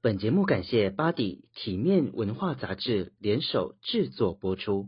[0.00, 4.86] 本节目感谢巴迪体面文化杂志联手制作播出。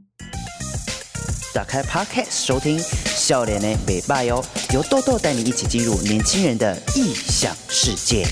[1.52, 4.40] 打开 Podcast 收听，笑脸的北拜哟，
[4.72, 8.22] 由豆豆带你一起进入年轻人的异想世界。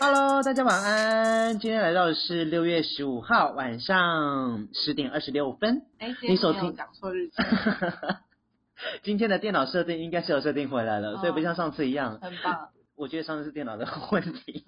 [0.00, 1.58] Hello，大家晚安。
[1.58, 5.82] 今天来到的是六月十五号晚上十点二十六分。
[5.98, 7.34] 哎，你手听讲错日期。
[9.04, 12.18] 今天的电脑设定应该是有设定回来了，哦、所以不像上次一样。
[12.22, 12.70] 很棒。
[12.96, 14.64] 我觉得上次是电脑的 问题，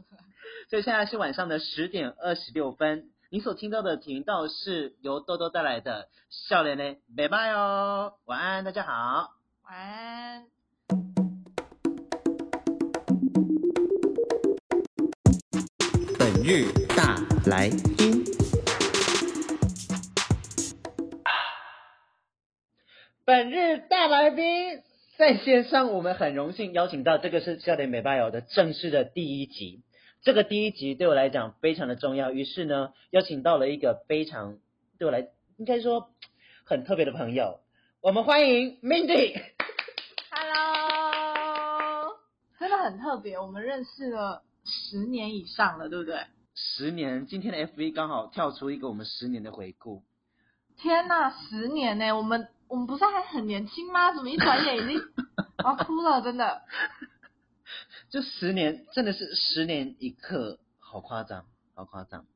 [0.69, 3.11] 所以现在是晚上的十点二十六分。
[3.31, 9.31] 你所听到的频道是由豆豆带来的笑脸的拜拜哦，晚安，大家好，
[9.65, 10.45] 晚安。
[16.19, 17.17] 本日大
[17.47, 18.25] 来宾，
[23.25, 24.88] 本日大来宾。
[25.19, 29.83] 在线上，我们很荣幸邀请到这个是笑点美巴友的正式的第一集。
[30.23, 34.59] 这个第一集对我来讲非常的重要，于是呢，邀请到了一个非常
[34.97, 36.11] 对我来应该说
[36.65, 37.59] 很特别的朋友。
[38.01, 39.43] 我们欢迎 Mindy。
[40.31, 42.17] Hello，
[42.61, 46.21] 真的很特别，我们认识了十年以上了，对不对？
[46.55, 50.05] 十年，今天的 FV 刚好跳出一个我们十年的回顾。
[50.77, 52.47] 天呐，十年呢，我们。
[52.69, 54.13] 我们不是还很年轻吗？
[54.13, 55.01] 怎么一转眼已经
[55.65, 56.23] 我 要哭了？
[56.23, 56.63] 真的，
[58.11, 62.27] 就十年，真的是十年一刻，好夸张，好夸张。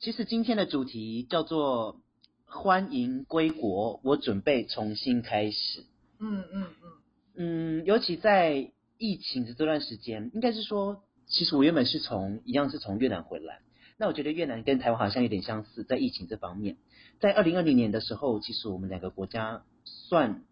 [0.00, 2.00] 其实今天的主题叫做
[2.46, 5.84] “欢迎归国”，我准备重新开始。
[6.18, 13.60] 嗯嗯嗯嗯，尤其在疫情的这段时间，应该是说，其实我原本是从一样是从越南回来。
[13.96, 16.76] 那我觉得越南跟台湾好像有点相似，在疫情这方面。
[17.20, 20.44] 在二零二零年的时候，其实我们两个国家算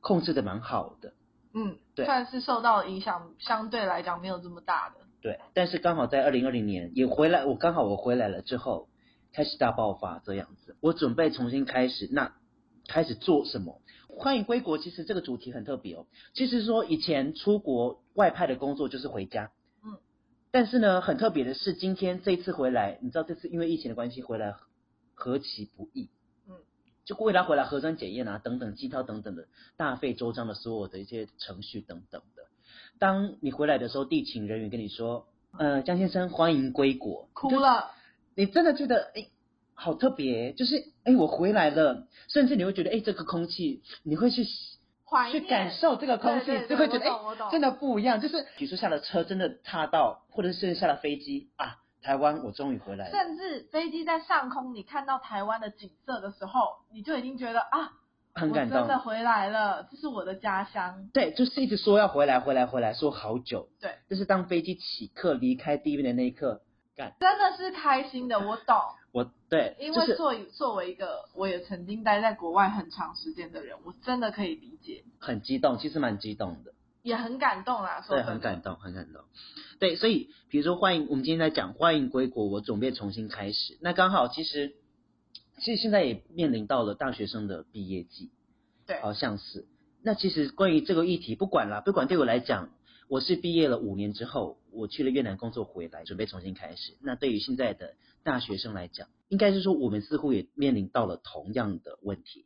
[0.00, 1.12] 控制的蛮好的，
[1.54, 4.96] 嗯，对，算是受到影响，相对来讲没有这么大的。
[5.22, 8.88] 对，但是刚好在二零二零年也回来，我刚好我回来了之后，
[9.32, 10.76] 开始大爆发这样子。
[10.80, 12.34] 我准备重新开始，那
[12.88, 13.80] 开始做什么？
[14.08, 16.06] 欢迎归国，其实这个主题很特别哦。
[16.34, 19.52] 其实说以前出国外派的工作就是回家，
[19.84, 19.98] 嗯，
[20.50, 24.54] 但是呢，很特别的是今天这一次回来，你知道这次因为疫情的关系回来。
[25.20, 26.08] 何其不易，
[26.48, 26.56] 嗯，
[27.04, 32.44] 就为他回来核酸检验啊，等等，机票等等的大费周章的所有的一些程序等等的。
[32.98, 35.26] 当你回来的时候，地勤人员跟你说，
[35.58, 37.90] 呃，江先生欢迎归国，哭了，
[38.34, 39.26] 你真的觉得哎，
[39.74, 44.46] 好特别，就是哎，我回来了，甚至你会觉得哎，这个空气，你会去
[45.30, 51.76] 去感受这个空气，对对对，就会觉得哎，真的不一样，就是比如说下了车，真的踏到，或者是下了飞机啊。
[52.02, 53.10] 台湾，我终于回来了。
[53.10, 57.92] 甚至飞机在上空，你看到台湾的景色的时候，你就已经觉得啊，
[58.34, 61.08] 很感动，我真的回来了，这是我的家乡。
[61.12, 63.68] 对，就是一直说要回来，回来，回来，说好久。
[63.80, 66.62] 对，就是当飞机起客离开地面的那一刻，
[66.96, 68.40] 感，真的是开心的。
[68.40, 68.76] 我懂，
[69.12, 75.04] 我对，因为作为作为一个我也曾经待在国外很长时间的人，我真的可以理解。
[75.18, 76.72] 很激动，其实蛮激动的。
[77.02, 79.22] 也很感动啦，说对，很感动，很感动。
[79.78, 83.78] 对，所以比如说欢迎，我们今天在讲欢迎归国，我准备重新开始。
[83.80, 84.74] 那刚好其实，
[85.60, 88.30] 其实现在也面临到了大学生的毕业季，
[88.86, 89.66] 对，好像是。
[90.02, 92.70] 那其实关于这个议题，不管啦，不管对我来讲，
[93.08, 96.96] 我是毕业了五年之后，我去了越南工作回来，准备重新开始。
[97.00, 102.44] 那对于现在的大学生来讲，应该是说我们似乎也面临到了同样的问题。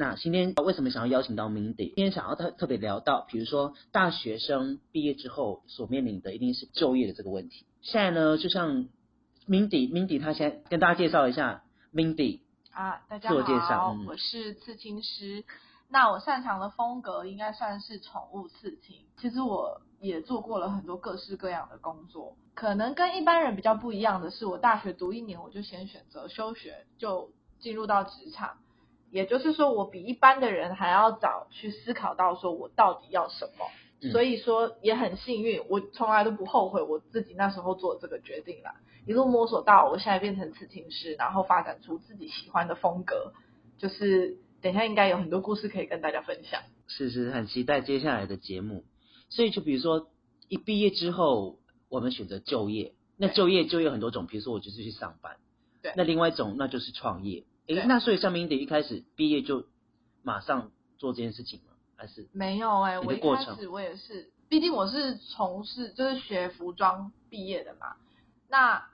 [0.00, 1.94] 那今天为什么想要邀请到 Mindy？
[1.94, 7.66] 今天想要特特别聊到，比如说大学生毕业之后所面临的一定是就业的这个问题。
[7.82, 8.88] 现在呢，就像
[9.46, 12.40] Mindy，Mindy 她先跟大家介绍一下 Mindy
[12.72, 15.44] 啊，大家好，自我介绍，嗯、我是刺青师。
[15.90, 18.96] 那我擅长的风格应该算是宠物刺青。
[19.18, 28.56] 其实我也做过了很多各式各样的工作，可能跟一般人比较不一样的是，我大学读一年我就先选择休学，就进入到职场。
[29.10, 33.66] 也就是说，我比一般的人还要早去思考到说我到底要什么，
[34.02, 38.76] 嗯、所以说也很幸运，我从来都不后悔我自己那时候做这个决定啦。
[39.06, 43.32] 一路摸索到我现在变成刺青师，然后发展出自己喜欢的风格，
[43.78, 46.62] 就是等一下应该有很多故事可以跟大家分享。
[46.86, 48.84] 是是，很期待接下来的节目。
[49.28, 50.08] 所以就比如说
[50.48, 51.58] 一毕业之后，
[51.88, 55.36] 我们选择就业，那就业就业很多种，比如说我就是去上班，
[55.82, 57.44] 对，那另外一种那就是创业。
[57.74, 59.64] 诶，那所以像 Mindy 一开始毕业就
[60.22, 61.66] 马上做这件事情吗？
[61.96, 67.96] 还是没有哎、欸，我一开始我也是，毕竟我是从事就是学服装毕业的嘛。
[68.48, 68.88] 那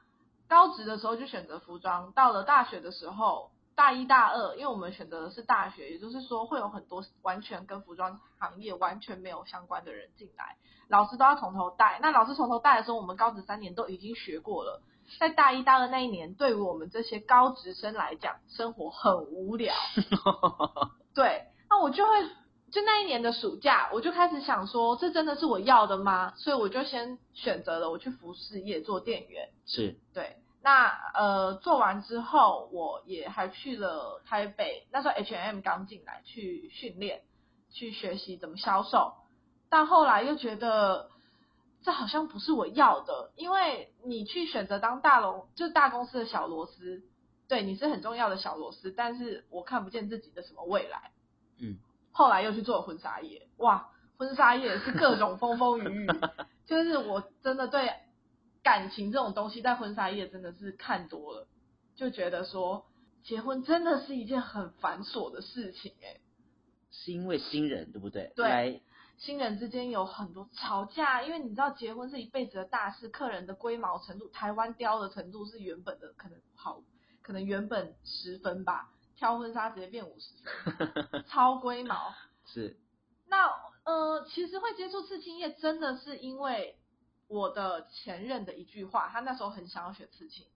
[0.49, 10.57] 高职的时候就选择服装，到了大学的时候大一大二，因为我们选择的是大学，也就是说会有很多完全跟服装行业完全没有相关的人进来，
[10.89, 11.99] 老师都要从头带。
[12.03, 14.83] 那老师从头带的时候，我们高职三年都已经学过了，
[15.19, 19.75] 在大一大二那一年，对于我们这些高职生来讲，生活很无聊。
[21.15, 22.23] 对，那我就会
[22.71, 26.35] 就那一年的暑假，我就开始想说，这真的是我要的吗？
[26.37, 29.49] 所以我就先选择了我去服饰业做店员。
[29.67, 30.37] 是，对。
[30.63, 34.89] 那呃，做完之后，我也还去了台北。
[34.91, 37.23] 那时候 H&M 刚进来，去训练，
[37.71, 39.13] 去学习怎么销售。
[39.69, 41.11] 但后来又觉得
[41.87, 47.05] 这好像不是我要的，因为你去选择当大龙，就是大公司的小螺丝，
[47.47, 51.13] 对，你是很重要的小螺丝，但是我看不见自己的什么未来。
[51.59, 51.79] 嗯。
[52.11, 56.09] 后来又去做婚纱业，哇，婚纱业是各种风风雨雨，
[56.67, 57.89] 就是我真的对。
[58.65, 61.47] 感情这种东西，在婚纱业真的是看多了，
[61.95, 62.85] 就觉得说
[63.23, 66.19] 结婚真的是一件很繁琐的事情哎。
[66.91, 68.33] 是因为新人对不对？
[68.35, 68.81] 对，来
[69.19, 76.83] 新人之间有很多吵架，因为你知道结婚是一辈子的大事，客人的龟毛程度，台湾雕的程度是原本的可能好，
[77.23, 82.15] 可能原本十分吧，挑婚纱直接变五十分， 超龟毛。
[82.47, 82.77] 是。
[83.27, 83.51] 那
[83.85, 86.79] 呃，其实会接触刺青业，真的是因为。
[87.29, 90.47] 我的前任的一句话，他那时候很想要学刺青，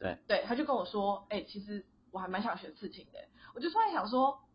[0.00, 3.20] 对，对，他就跟我说，哎、欸，其实我还蛮想学刺青的。
[3.54, 4.49] 我就突然想说，嗯，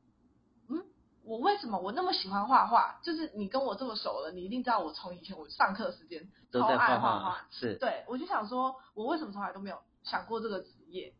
[1.25, 2.99] 我为什么我那么喜欢画画？
[3.03, 11.13] 就是你跟我这么熟了，你一定知道我从以前我上课时间超爱画画，是，对，我就想说，我为什么从来都没有想过这个职业？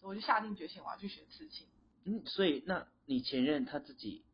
[0.00, 1.66] 我就下定决心我要去学刺青。
[2.04, 4.24] 嗯，所以那你前任他自己，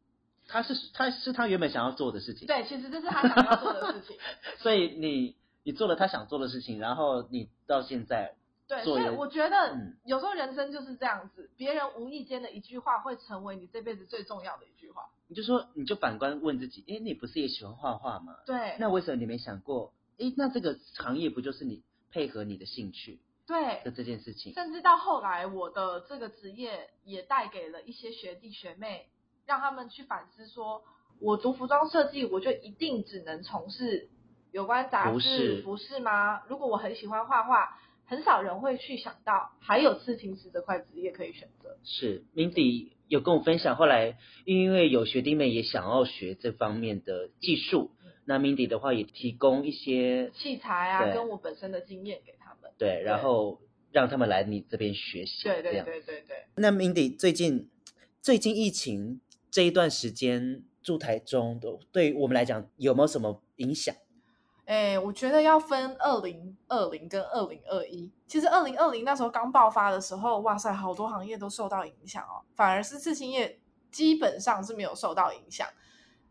[0.49, 4.19] 他是他是他原本想要做的事情，对，其实这是他想要做的事情，
[4.61, 5.37] 所以你。
[5.65, 8.35] 你做了他想做的事情，然后你到现在
[8.69, 15.11] 对，所以我觉得有时候人生就是这样子，嗯、别人无意间的一句话会成为你这辈子最重要的一句话。
[15.29, 18.37] 你就说，你就反观问自己，哎，你不是也喜欢画画吗？
[18.47, 24.55] 对，那为什么你没想过，哎，那这个行业不就是你配合你的兴趣对的这件事情？
[24.55, 29.09] 甚至到后来，我的这个职业也带给了一些学弟学妹，
[29.45, 30.83] 让他们去反思说，
[31.21, 34.09] 我读服装设计，我就一定只能从事。
[34.53, 36.43] 有关杂志服饰吗？
[36.47, 37.79] 如果我很喜欢画画，
[38.13, 41.79] 很少人会去想到还有刺青师这块职业可以选择。
[41.83, 52.71] 是，Mindy 有跟我分享，后来因为有学弟妹也想要学这方面的技术，嗯、那 Mindy 的话也提供一些器材啊，跟我本身的经验给他们。
[52.77, 53.63] 对，然后
[53.93, 55.45] 让他们来你这边学习。
[55.45, 56.37] 对对对对对。
[56.57, 57.71] 那 Mindy 最近
[58.21, 63.95] 最近疫情这一段时间住台中，都对我们来讲有没有什么影响？
[64.65, 68.11] 哎，我觉得要分二零二零跟二零二一。
[68.27, 72.41] 其实二零二零那时候刚爆发的时候，哇塞，好多行业都受到影响哦。
[72.55, 73.61] 反而是刺青业
[73.91, 75.67] 基本上是没有受到影响，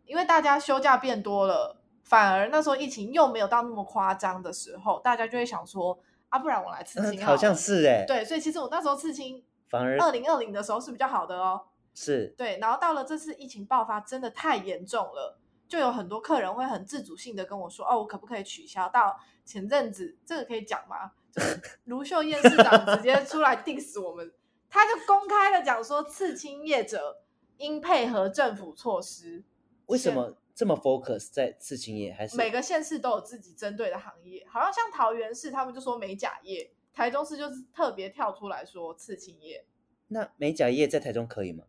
[0.05, 1.77] 因为大家休假变多了。
[2.03, 5.99] 反而那时候疫情又没有到那么夸张的时候，大家就会想说
[6.29, 7.31] 啊，不然我来刺青好。
[7.31, 8.05] 好像是哎。
[8.07, 11.61] 对，所以其实我那时候刺青，反而二零二零的时候是比较好的哦。
[11.93, 12.33] 是。
[12.37, 15.37] 对，然后到了这次疫情爆发，真的太严重了。
[15.71, 18.89] 就有很多客人会很自主性的跟我说，哦，我可不可以取消？
[18.89, 21.13] 到前阵子，这个可以讲吗？
[21.31, 24.33] 就是 卢秀燕市长直接出来 diss 我们，
[24.69, 27.23] 他就公开的讲说，刺青业者
[27.55, 29.45] 应配合政府措施。
[29.85, 32.11] 为什么这么 focus 在刺青业？
[32.11, 34.45] 还是每个县市都有自己针对的行业？
[34.49, 39.65] 好像像桃园市，他们就说美甲业；台中市就是特别跳出来说刺青业。
[40.09, 41.63] 那美甲业在台中可以吗？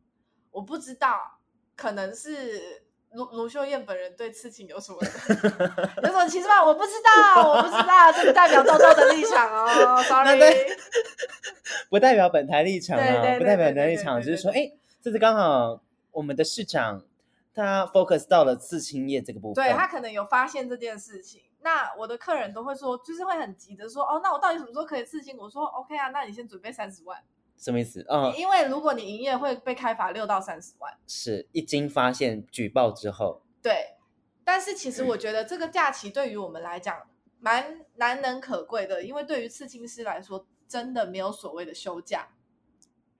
[0.50, 1.38] 我不知道，
[1.76, 2.83] 可能是。
[3.14, 4.99] 卢卢秀燕本人对刺青有什么
[6.02, 6.64] 有什么歧视吗？
[6.64, 10.38] 我不知道，我不知道，这不代表豆豆的立场哦，sorry，
[11.90, 14.71] 不代表本台立场啊，不代表本台立场，只是说，哎，
[15.02, 17.02] 这次刚好我们的市长
[17.54, 21.42] 他 focus 到了刺青业这个部分，对，他可能有发现这件事情。
[21.64, 25.37] 那我的客人都会说，就是会很急的说，哦，那我到底什么时候可以刺青？
[25.38, 27.16] 我说 OK 啊，那你先准备三十万。
[27.56, 28.04] 什么意思？
[28.09, 33.42] 嗯，因为如果你营业会被开罚六到三十万，是一经发现举报之后。
[33.62, 33.94] 对，
[34.44, 42.30] 但是其实我觉得这个假期对于我们来讲蛮难能可贵的，因为对于刺青师来说，真的没有所谓的休假。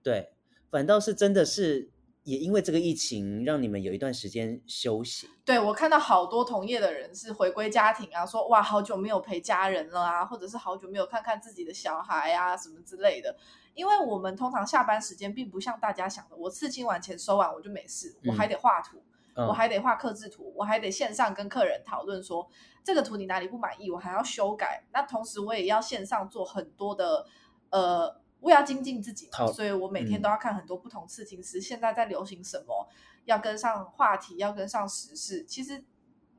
[0.01, 0.33] 对，
[0.69, 1.89] 反倒是真的是
[2.23, 5.29] 也因为这个疫情，让你们有一段时间休息。
[5.43, 13.35] 对，我看到好多同业的人是回归家庭啊，说哇，好久没有陪家人了啊，或者是好久没有看看自己的小孩啊，什么之类的。
[13.73, 19.03] 因为我们通常下班时间并不像大家想的，我刺青完钱收完我就没事，我还得画图，
[19.33, 22.47] 嗯、我还得画刻制图，我还得线上跟客人讨论说
[22.83, 24.85] 这个图你哪里不满意，我还要修改。
[24.93, 27.25] 那同时我也要线上做很多的
[27.71, 32.89] 呃我也要精进自己，嘛所以我每天都要看很多不同刺青师、嗯、现在在流行什么，
[33.23, 35.45] 要跟上话题，要跟上时事。
[35.45, 35.81] 其实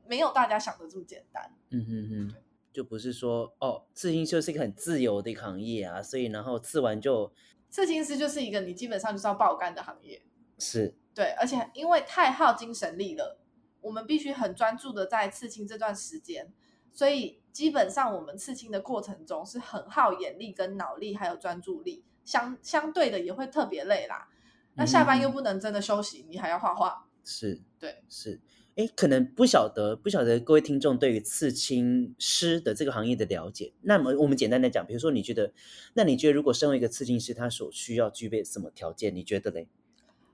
[0.05, 1.51] 没有大家想的这么简单。
[1.71, 2.35] 嗯哼哼，
[2.71, 7.33] 就不是说哦，刺青就是一个很自由的一个行业啊，所以然后刺完就
[7.71, 10.21] 刺青师就是一个你基本上就是要爆肝的行业。
[10.59, 13.39] 是，对，而且因为太耗精神力了，
[13.81, 16.53] 我们必须很专注的在刺青这段时间，
[16.95, 17.37] 所以。
[17.55, 24.27] 基本上，我们刺青的过程中是很耗眼力、跟脑力，还有专注力，相相对的也会特别累啦。
[24.73, 27.07] 那下班又不能真的休息，嗯、你还要画画。
[27.23, 28.41] 是，对，是。
[28.75, 33.71] 哎，可能不晓得，不晓得各位听众对于刺青师的这个行业的了解。
[33.83, 35.53] 那么我们简单的讲，比如说，你觉得，
[35.93, 39.15] 那你觉得如果身为一个刺青师，他所需要具备什么条件？
[39.15, 39.69] 你觉得嘞？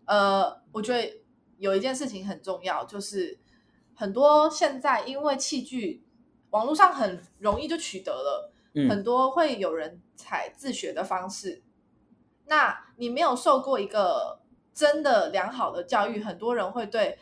[0.06, 1.22] 呃，我觉得
[1.60, 3.38] 有一件事情很重要，就是
[3.94, 6.02] 很多现在因为器具。
[6.52, 11.62] 网络上很容易就取得了，嗯、很多会有人采自学的方式。
[12.46, 14.40] 那你没有受过一个
[14.74, 17.18] 真的良好的教育，很多人会对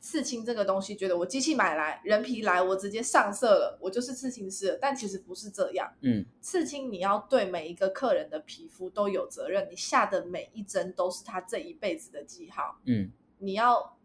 [0.00, 4.78] 刺青这个东西觉得我机器买来，人皮来，我直接上色了，我就是刺青师了。
[4.80, 5.90] 但其实不是这样。
[6.02, 12.78] 嗯，刺青你要对每一个客人的皮肤都有责任，你下的每一针都是他这一辈子的记号。
[12.84, 13.96] 嗯，你要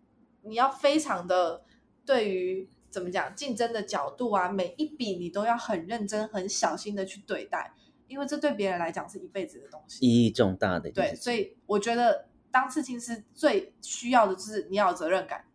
[0.43, 1.65] 你要非常的
[2.05, 2.69] 对于。
[2.89, 3.35] 怎么讲？
[3.35, 7.73] 竞争的角度啊，每一笔你都要很认真、很小心的去对待，
[8.07, 10.89] 因为这对别人来讲是一辈子的东西，意义重大的。
[10.91, 15.45] 对，所以我觉得当刺青师最需要的就是你要有责任感、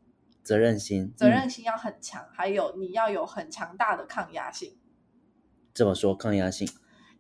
[0.43, 4.77] 责任心，责任心要很强，嗯、还有你要有很强大的抗压性。
[5.73, 6.69] 这么说抗压性？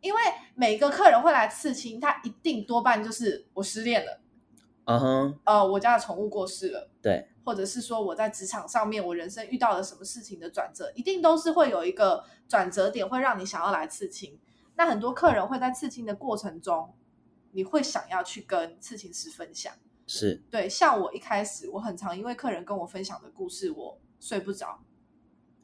[0.00, 0.21] 因为
[0.54, 4.21] 每个客人会来刺青，他一定多半就是我失恋了，
[4.85, 7.28] 嗯哼，呃，我家的宠物过世了，对。
[7.45, 14.39] 或者是说我在职场上面，我人生遇到了什么事情的转折，一定都是会有一个转折点，会让你想要来刺青。
[14.77, 16.95] 那很多客人会在刺青的过程中，
[17.53, 19.73] 你会想要去跟刺青师分享，
[20.07, 20.67] 是对。
[20.69, 24.81] 像我一开始，我很常因为客人跟我分享的故事，我睡不着，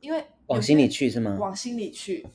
[0.01, 1.37] 因为往心里去是吗？
[1.41, 2.27] 往心里去，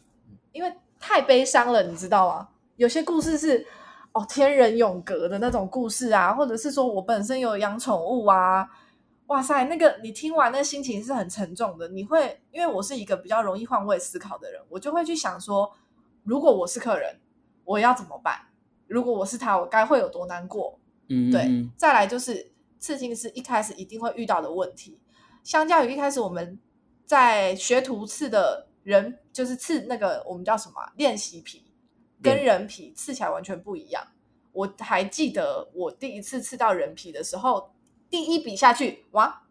[0.52, 2.50] 因为太悲伤了，你知道吗？
[2.78, 3.66] 有些故事是
[4.12, 8.68] 哦天人永隔的那种故事啊，或者是说我本身有养宠物啊。
[9.28, 11.88] 哇塞，那个你听完那心情是很沉重的。
[11.88, 15.76] 你会因为我是一个比较容易换位思考的人，我就会去想说，
[16.24, 17.20] 如果我是客人，
[17.64, 18.40] 我要怎么办？
[18.86, 20.78] 如果我是他，我该会有多难过？
[21.10, 21.68] 嗯，对。
[21.76, 25.00] 再来就是刺青师一开始一定会遇到的问题，
[25.44, 26.60] 相较于一开始我们
[27.08, 31.66] 在学徒刺的人，就是刺那个我们叫什么练习皮，
[32.22, 34.06] 跟人皮刺起来完全不一样。
[34.52, 37.72] 我还记得我第一次刺到人皮的时候。
[38.10, 39.44] 第一笔下去，哇，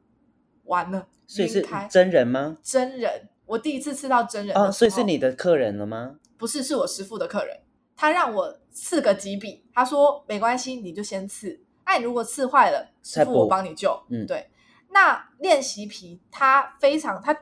[0.64, 1.08] 完了！
[1.26, 2.58] 所以是真人吗？
[2.62, 6.16] 真人，我第一次刺到真人哦，所以是你的客人了吗？
[6.36, 7.60] 不是，是我师傅的客人，
[7.96, 11.60] 他让我刺个几笔，他说没关系，你就先刺。
[11.86, 13.98] 那你，如果刺坏了，师傅我帮你救。
[14.08, 14.50] 嗯，对。
[14.90, 17.36] 那练习皮它非常，它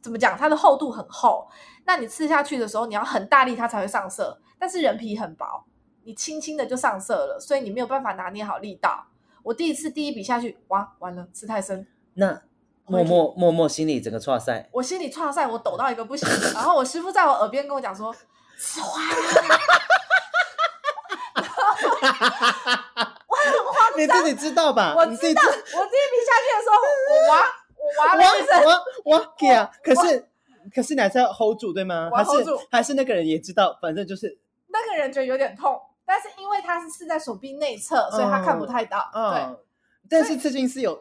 [0.00, 0.36] 怎么讲？
[0.36, 1.48] 它的厚度很厚，
[1.84, 4.40] 那你刺下去的时候，你要很大力，它才会上色。
[4.58, 5.64] 但是人皮很薄，
[6.04, 9.06] 你轻轻的就上色了，所以你没有办法拿捏好力道。
[9.48, 11.86] 我第一次第一笔下去，哇，完了，吃太深。
[12.14, 12.42] 那
[12.84, 16.28] 默默默默心里整个剉赛，我心里剉赛，我抖到一个不行。
[16.52, 18.14] 然后我师傅在我耳边跟我讲说
[18.60, 19.58] ：“刺坏了。”
[23.96, 24.94] 你自己知道吧？
[24.94, 25.42] 我知道。
[25.42, 26.76] 我第一笔下去的时候，
[27.08, 27.40] 我哇，
[27.74, 29.70] 我哇了一声，哇哇给啊！
[29.82, 30.28] 可是
[30.74, 32.10] 可是你还是要 hold 住对吗？
[32.14, 32.30] 还是
[32.70, 35.80] 还是那个人也知道，反正就是那个人觉得有点痛。
[36.08, 39.10] 但是因为他是刺在手臂内侧，所以他看不太到。
[39.14, 39.56] 嗯、对，
[40.08, 40.98] 但是刺青是有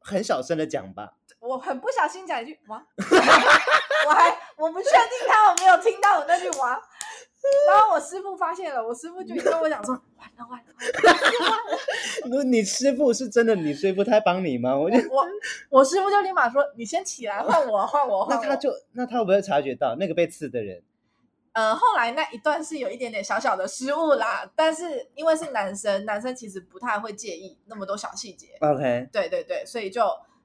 [0.00, 1.14] 很小声的讲吧？
[1.38, 6.72] 我很不小心讲一句“哇”， 我还我不确定他有没有听到我那句“哇”。
[7.66, 10.66] 然后我师傅发现了，我师傅就跟我讲说：“完了完了
[12.28, 14.76] 完了！”你师傅是真的，你师傅他帮你吗？
[14.76, 15.26] 我就我
[15.70, 18.26] 我师傅就立马说：“你先起来，换我换我。
[18.26, 20.82] 换我”那他就那他会不会察觉到那个被刺的人？
[21.52, 28.48] 呃，后来那一段是有一点点小小的失误啦，但是因为是男生，男生其实不太会介意那么多小细节。
[28.60, 30.02] OK，对对对，所以就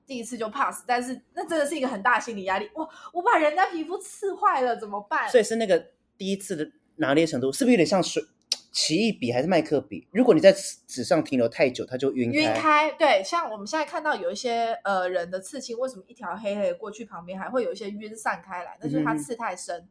[0.07, 2.67] 第一次就 pass，但是那真的是一个很大心理压力。
[2.73, 5.29] 哇，我把人家皮肤刺坏了怎么办？
[5.29, 8.23] 所以是那个第一次的拿捏程度，是不是有点像水
[8.71, 10.07] 奇异笔还是麦克笔？
[10.11, 10.51] 如果你在
[10.87, 12.39] 纸上停留太久，它就晕开。
[12.39, 18.75] 晕开，对，像我们现在看到有一些呃人的刺青，为什么一条黑黑的过去旁边还会有一些晕散开来？
[18.81, 19.77] 那就是它刺太深。
[19.79, 19.89] 嗯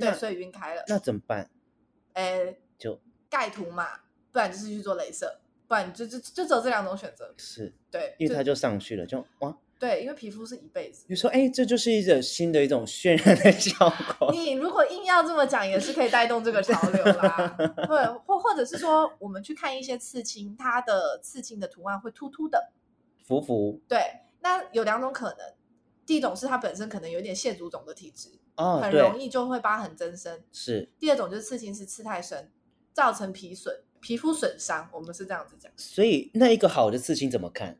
[0.00, 0.82] 对，所以晕开了。
[0.88, 1.50] 那怎么办？
[2.14, 3.86] 哎，就盖图嘛，
[4.32, 7.32] 不然就是去做镭射，不然就就就只有这两种选择。
[7.36, 11.06] 是，对，因为他就上去了，就哇，对，因为皮肤是一辈子。
[11.08, 13.88] 你说，哎，这就是一种新的一种渲染的效
[14.18, 14.30] 果。
[14.32, 17.56] 你如果硬要这么讲，也是可以带动这个潮流啦。
[17.86, 22.72] 对，或或者是说，我们去看一些刺青，它的刺青的图案会突突的，
[23.24, 23.80] 浮浮。
[23.88, 25.54] 对，那有两种可能。
[26.06, 28.30] 第一种是它本身可能有点蟹足肿的体质，
[28.60, 30.38] 哦，很容易就会疤痕增生。
[30.52, 30.86] 是。
[30.98, 32.50] 第二种就是刺青是刺太深，
[32.92, 34.86] 造成皮损、皮肤损伤。
[34.92, 35.72] 我们是这样子讲。
[35.76, 37.78] 所以那一个好的刺青怎么看？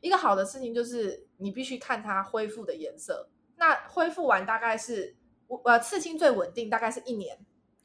[0.00, 3.28] 一个好的刺青就是你必须看它恢复的颜色。
[3.56, 5.16] 那恢复完大概是，
[5.64, 7.36] 呃，刺青最稳定大概是一年。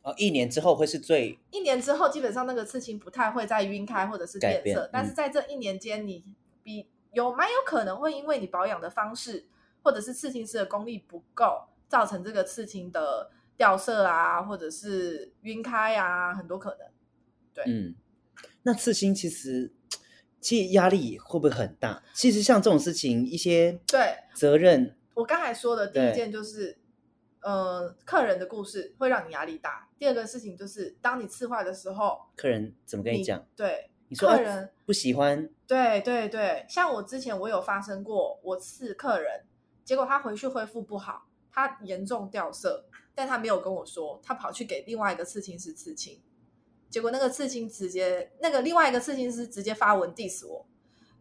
[0.03, 1.39] 哦，一年之后会是最。
[1.49, 6.23] 一年之后基本上那个刺青不太会再晕开或者是变色，嗯、但是在这一年间，你
[6.61, 9.47] 比有蛮有可能会因为你保养的方式。
[9.83, 16.87] 或者是刺青师的功力不够，造成这个刺青的掉色啊，或者是晕开啊，很多可能。
[17.53, 17.95] 对，嗯，
[18.63, 19.71] 那刺青其实
[20.39, 22.03] 其实压力会不会很大？
[22.13, 26.77] 其实像这种事情，一些对责任，我刚才说的第一件就是，
[27.41, 29.87] 呃，客人的故事会让你压力大。
[29.97, 33.39] 第二个事情就是，当你刺坏的时候，客人怎么跟你讲？
[33.39, 35.49] 你对，你说客人不喜欢。
[35.65, 39.45] 对对对，像我之前我有发生过，我刺客人。
[39.83, 41.26] 结果他回去恢复不好，
[41.57, 42.85] 他严重掉色，
[43.15, 46.21] 但他没有跟我说，他跑去给另外一个刺青师刺青，
[46.87, 50.67] 结果那个刺青直接那个另外一个刺青师直接发文 diss 我，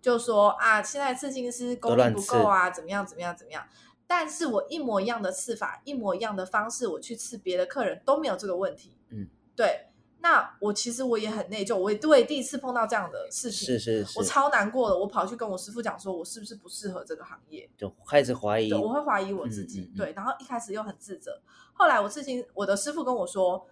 [0.02, 3.66] 就说啊，现在刺青师功力不够啊，怎么样怎么样怎么样，
[4.06, 9.26] 但是我一模一样的刺法，一模一样的方式，我去刺别的客人都没有这个问题，嗯，
[9.56, 9.86] 对。
[10.20, 14.98] 那我其实我也很内疚，我也对第一次碰到这样的事情，是是是，我超难过的。
[14.98, 20.12] 我跑去跟我师傅讲，说我是不是不适合这个行业，就开始怀疑，我会怀疑我自己，嗯嗯嗯，对。
[20.14, 21.40] 然后一开始又很自责，
[21.72, 23.68] 后来我事情，我的师傅跟我说，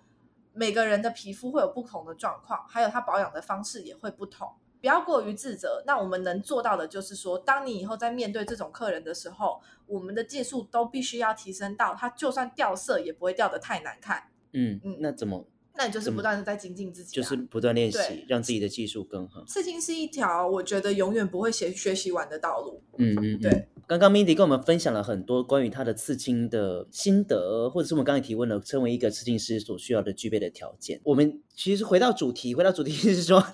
[0.53, 4.49] 每个人的皮肤会有不同的状况，还有他保养的方式也会不同，
[4.81, 5.83] 不要过于自责。
[5.87, 14.29] 那我们能做到的就是说，当你以后在面对这种客人的时候，我们的技术都必须要提升到，他就算掉色也不会掉的太难看。
[14.53, 15.45] 嗯嗯，那怎么？
[15.77, 19.45] 那你就是不断的在精进自己，啊，就是不断练习，让自己的技术更好。
[19.47, 22.83] 刺青是一条我觉得永远不会学学习完的道路。
[22.99, 23.69] 嗯嗯，对。
[23.87, 31.01] 刚刚 Mindy 跟我们分享了很多关于他的刺青的心得，或者是我们刚才提问了，成为一个刺青师所需要的具备的条件。
[31.05, 33.45] 我们其实回到主题，回到主题就是说，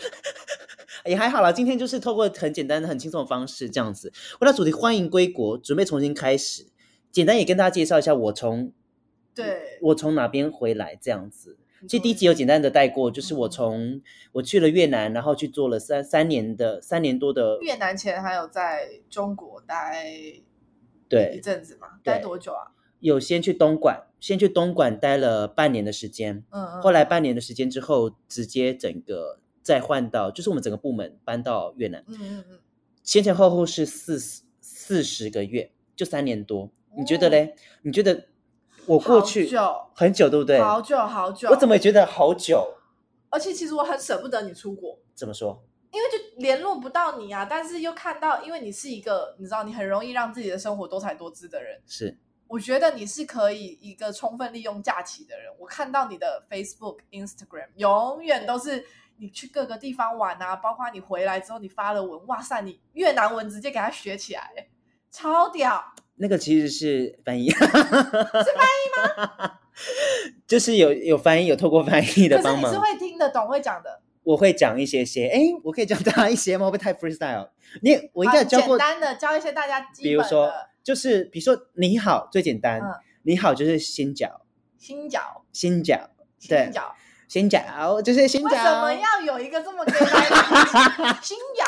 [1.06, 1.50] 也还好啦。
[1.50, 4.12] 今天就是透过很简单的、很轻松的方式这样子。
[4.38, 6.66] 回到主题，欢迎归国，准备重新开始。
[7.10, 8.72] 简单也跟大家介绍一下，我从
[9.34, 11.56] 对我从哪边回来这样子。
[11.88, 20.06] 其实第一集有简单的带过，就是我从我去了越南，然后去做了三三年的三年多的越南前还有在中国待
[21.08, 21.98] 对一阵子嘛？
[22.04, 22.72] 待多久啊？
[23.00, 32.58] 有先去东莞，先去东莞待了半年的时间，嗯嗯，后来半年的时间之后，直接整个再换到就是我们整个部门搬到越南，嗯嗯嗯，
[33.02, 34.18] 前前后后是四
[34.60, 37.54] 四十个月，就三年多，你觉得嘞？
[37.82, 38.26] 你觉得？
[38.90, 40.60] 我过去很久，很久，对不对？
[40.60, 42.74] 好久好久，我怎么觉得好久？
[43.28, 44.98] 而且其实我很舍不得你出国。
[45.14, 45.62] 怎么说？
[45.92, 51.80] 因为就联络不到你啊，但是又看到，因为你是一个你知道，你很容易让自己的生活多彩多姿的人。
[51.86, 55.52] 是，我觉得你是可以一个充分利用假期的人。
[55.60, 58.84] 我看到你的 Facebook、Instagram 永远都是
[59.18, 64.50] 你去各个地方玩啊，包括你回来之后你发了文，哇塞，你越南文直接给他学起来，
[65.10, 65.84] 超屌。
[66.16, 69.52] 那个其实是翻译， 是翻译吗？
[70.46, 72.70] 就是有有翻译，有透过翻译的帮忙。
[72.70, 74.02] 可是你是会听得懂、会讲的。
[74.22, 76.66] 我会讲一些些，哎，我可以教大家一些吗？
[76.66, 77.48] 会不会太 freestyle？
[77.80, 78.76] 你我应该教过。
[78.76, 80.08] 简单的教一些大家基本的。
[80.10, 80.52] 比如说，
[80.84, 84.42] 就是比如说你好最简单，嗯、你好就是新脚，
[84.76, 86.10] 新脚，新脚，
[86.46, 86.94] 对，新脚，
[87.26, 88.50] 新脚就是新脚。
[88.50, 91.64] 为什么要有一个这么简单的 新脚？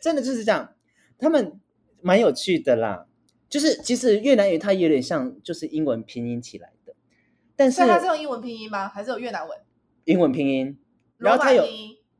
[0.00, 0.72] 真的就是这样，
[1.18, 1.60] 他们。
[2.02, 3.06] 蛮有趣的啦，
[3.48, 6.94] 就是其实越南语它有点像就是英文拼音起来的，
[7.56, 8.88] 但是它是用英文拼音吗？
[8.88, 9.58] 还是有越南文？
[10.04, 10.78] 英文拼音，
[11.18, 11.64] 然后它有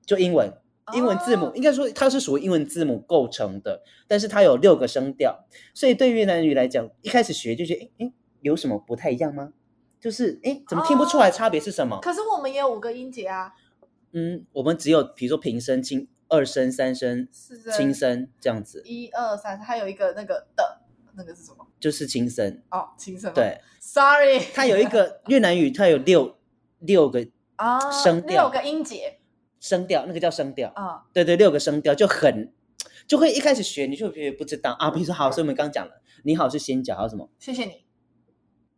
[0.05, 0.53] 就英文
[0.95, 9.53] 英文字母，哦、应该说它是属于英文字母构成的，但是它有六个声调，所以对越南语来讲，一开始学就觉得哎哎有什么不太一样吗？
[10.01, 11.97] 就是哎怎么听不出来差别是什么？
[11.97, 13.53] 哦、可是我们也有五个音节啊。
[14.12, 16.09] 嗯，我们只有比如说平声轻。
[16.31, 17.29] 二声、三声、
[17.77, 20.81] 轻声这样子，一二三，还有一个那个的，
[21.14, 21.66] 那个是什么？
[21.79, 23.33] 就是轻声哦，轻声。
[23.35, 26.38] 对，Sorry， 它有一个越南语，它有六
[26.79, 29.19] 六个啊声调，六个音节，
[29.59, 32.53] 声调那个叫声调啊、哦，对对，六个声调就很
[33.07, 37.29] 就会一开始学你就觉得不知道啊，比如说好，所以我们刚讲了，你好是先讲还有什么？
[37.38, 37.85] 谢谢你，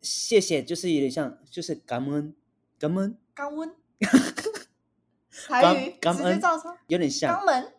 [0.01, 2.35] 谢谢就是有点像就是感恩
[2.79, 3.77] 感恩感恩。
[5.49, 7.73] 台语直接照抄有点像肛门，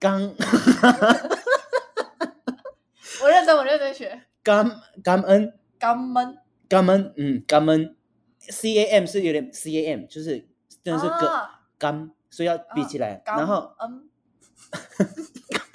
[0.00, 0.34] 肛，
[3.44, 4.22] 真，我认真学。
[4.42, 7.96] 刚刚恩，肛门，肛门，嗯，肛门
[8.40, 10.48] ，C A M 是有点 C A M，就是
[10.82, 11.48] 真的是个
[11.78, 13.22] 感，所以要比起来。
[13.24, 14.10] 然后，嗯，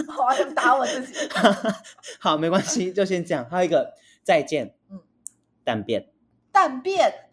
[0.08, 1.28] 好像打我自己。
[2.20, 3.48] 好，没关系，就先这样。
[3.50, 5.02] 还有一个再见，嗯，
[5.64, 6.10] 蛋变，
[6.52, 7.30] 蛋变，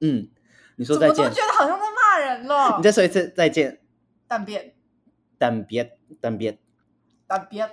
[0.00, 0.28] 嗯，
[0.76, 2.76] 你说再见，我都觉得好像在骂人了。
[2.76, 3.80] 你再说一次再见，
[4.28, 4.74] 但变，
[5.38, 6.58] 但别，但别，
[7.26, 7.68] 但别。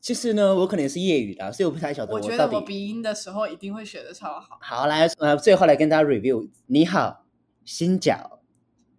[0.00, 2.18] 其实呢，我可能也是业余的，所以我不太晓得我。
[2.18, 4.58] 我觉得我鼻音的时候一定会学的超好。
[4.60, 6.50] 好，来，呃，最后来跟大家 review。
[6.66, 7.24] 你好，
[7.64, 8.40] 新脚。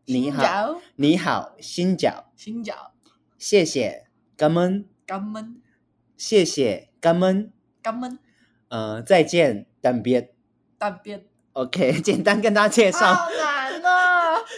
[0.05, 2.31] 你好，你好，新脚。
[2.37, 2.93] 新脚。
[3.37, 4.85] 谢谢，感恩。
[5.05, 5.61] 感恩。
[6.15, 7.51] 谢谢，感恩。
[7.81, 8.17] 感恩。
[8.69, 10.33] 呃，再见，但别。
[10.77, 11.25] 但别。
[11.51, 13.27] OK，简单跟大家介绍。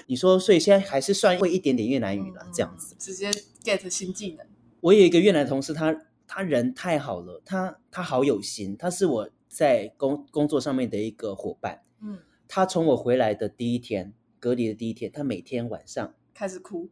[0.08, 2.96] 你说，所以现在还是算会一点点越南语了，嗯、这样子。
[3.00, 3.32] 直接
[3.64, 4.46] get 新技能。
[4.82, 5.96] 我有一个越南同事，他。
[6.28, 11.84] 他人太好了，他他好有心，他是我在工工作上面的一个伙伴。
[12.02, 12.18] 嗯，
[12.48, 16.90] 他从我回来的第一天，隔离的第一天，他每天晚上开始哭，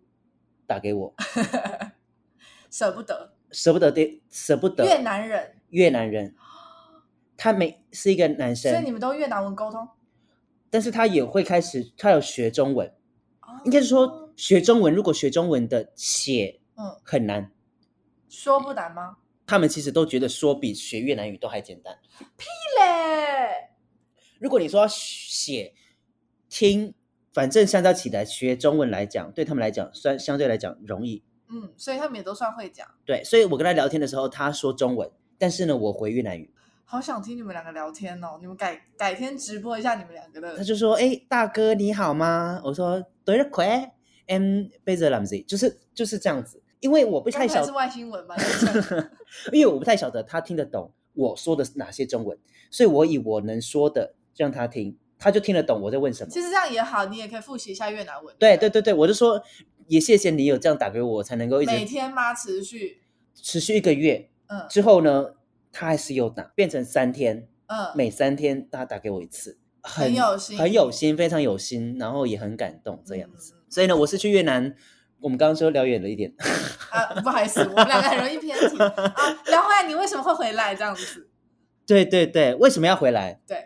[0.67, 1.15] 打给我，
[2.69, 4.85] 舍不得，舍不得的，舍不得。
[4.85, 6.35] 越南人，越南人，
[7.35, 9.89] 他每是一个男生，所以你们都越南文沟通，
[10.73, 12.87] 但是他也会开始，他有学中文，
[13.41, 14.91] 哦、应该是说学中文。
[14.91, 17.51] 如果学中文的写，嗯，很难，
[18.27, 19.17] 说不难吗？
[19.45, 21.95] 他们其实都觉得说比学越南语都还简单。
[22.35, 22.47] 屁
[22.79, 23.69] 嘞！
[24.39, 25.75] 如果你说要写、
[26.49, 26.95] 听，
[27.31, 31.23] 反正相较起来，学中文来讲，对他们来讲算相对来讲容易。
[31.49, 32.87] 嗯，所以他们也都算会讲。
[33.05, 35.07] 对，所以我跟他聊天的时候，他说中文，
[35.37, 36.51] 但是呢，我回越南语。
[36.85, 38.37] 好想听你们两个聊天哦！
[38.39, 40.55] 你们改改天直播一下你们两个的。
[40.57, 43.93] 他就说：“哎，大哥你好吗？”我说：“对了，快
[44.27, 48.35] ，M 贝泽兰 Z，就是就是这样子。”因为我不太晓得是外星文吧，
[49.53, 52.37] 因为我不太晓得他听得懂我说的哪些中文，
[52.69, 56.29] 所以我以我能说的让他听，他就听得懂我在问什么。
[56.29, 58.35] 其实这样也好，你也可以复习一下越南文。
[58.37, 59.41] 对对对对，我就说
[59.87, 62.33] 也谢谢你有这样打给我，我才能够一直每天吗？
[62.33, 63.01] 持续
[63.33, 65.35] 持续一个月，嗯，之后呢，
[65.73, 73.55] 他还是有打，变成三天，嗯，每三天他打给我一次，很，很有心，很有心，非常有心，然后也很感动这样子。
[73.55, 74.73] 嗯、所以呢，我是去越南。
[75.19, 76.33] 我们刚刚说聊远了一点
[76.91, 79.41] 啊，不好意思，我们两个很容易偏题 啊。
[79.45, 81.29] 聊回来，你为什么会回来这样子？
[81.87, 83.39] 对对对，为什么要回来？
[83.47, 83.65] 对，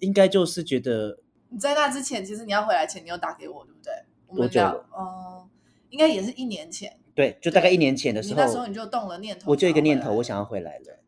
[0.00, 3.92] 应该就是觉得你在那之前，其实你要回来前，你有打给我，对不对？
[4.36, 4.84] 多久了？
[4.98, 5.48] 嗯，
[5.90, 6.98] 应该也是一年前。
[7.14, 10.98] 对，就大概一年前的时候，那时候你就动了念头，我就一个念头，我想要回来了。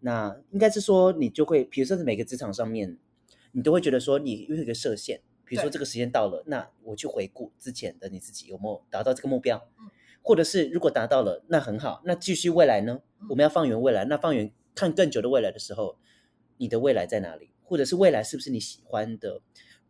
[0.00, 2.96] 那应该是说，你就会，比如说在每个职场上面，
[3.52, 5.20] 你都会觉得说，你有一个设限。
[5.44, 9.88] 比如说这个时间到了，那我去回顾之前的你自己有没有达到这个目标，嗯，
[10.20, 13.00] 或者是如果达到了，那很好，那继续未来呢？
[13.30, 15.96] 我们要放远未来，那放远看更久的未来的时候，
[16.58, 17.48] 你的未来在哪里？
[17.64, 19.40] 或者是未来是不是你喜欢的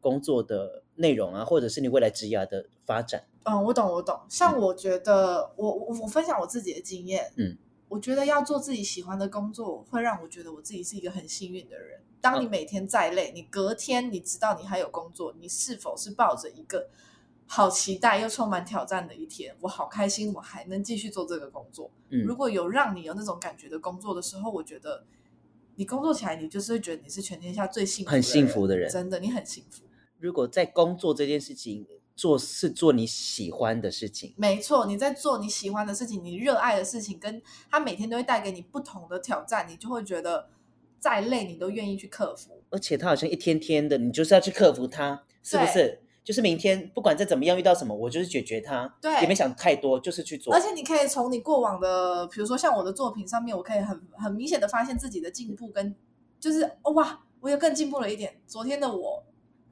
[0.00, 1.44] 工作的内容啊？
[1.44, 3.24] 或者是你未来职业的发展？
[3.42, 4.16] 嗯，我懂，我懂。
[4.28, 12.00] 像我觉得，嗯、我我我分享我自己的经验，嗯，我觉得要做自己喜欢的工作，会让我觉得我自己是一个很幸运的人。
[12.20, 16.88] 当你每天再累，你隔天你知道你还有工作，你是否是抱着一个
[17.46, 19.56] 好期待又充满挑战的一天？
[19.60, 21.90] 我好开心，我还能继续做这个工作。
[22.10, 25.04] 嗯，如果有让你有那种感觉的工作的时候，我觉得
[25.76, 28.90] 你工作起来，你就是会觉得你是全天下最幸福、很幸福的人。
[28.90, 29.84] 真的，你很幸福。
[30.18, 31.86] 如果在工作这件事情
[32.18, 40.50] 做是做你喜欢的事情，没错，你在做你喜欢的事情，你热爱的事情，跟他每天都会带给你不同的挑战，你就会觉得。
[41.00, 46.02] 再累，你都愿意去克服，而且他好像一天天的，你就是要去克服它，是不是？
[46.24, 50.52] 就是明天不管再怎么样遇到什么，我就是解决它，对，也没想太多，就是去做。
[50.52, 55.94] 而且你可以从你过往的，比如说像我的作品上面，我可以很很明显的发现自己的进步，跟
[56.40, 58.40] 就是、哦、哇，我又更进步了一点。
[58.48, 59.24] 昨天的我，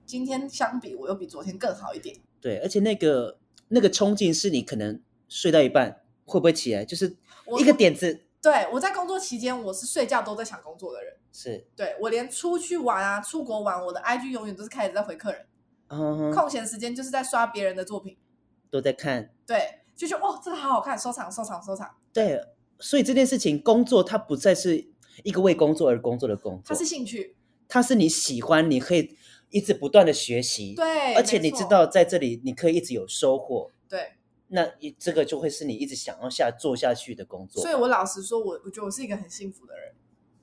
[0.06, 2.16] 今天相比，我又比昨天更好一点。
[2.40, 7.16] 对，而且那个那个冲劲是你可能睡到一半会不会起来，就是
[7.58, 8.22] 一个点子。
[8.42, 11.14] 对，我在工作期间，我是睡觉都在想工作的人。
[11.32, 15.44] 是，对，我连出去玩啊，出国玩，我的 IG 永远都是开始在回客人。
[15.88, 18.16] 嗯，空闲时间就是在刷别人的作品，
[18.70, 19.30] 都在看。
[19.46, 21.90] 对，就觉得哦，这个好好看，收藏，收藏，收藏。
[22.12, 22.40] 对，
[22.78, 24.88] 所以这件事情，工作它不再是
[25.24, 27.36] 一个为工作而工作的工作，它是兴趣，
[27.68, 29.16] 它是你喜欢，你可以
[29.50, 30.74] 一直不断的学习。
[30.74, 33.70] 对，而且你知道在这里你可以一直有收获。
[33.88, 34.12] 对。
[34.48, 37.60] 那你这个就会是你一直想要下做下去的工作。
[37.60, 39.92] 所以我老实说，我我觉得我是一个很幸福的人。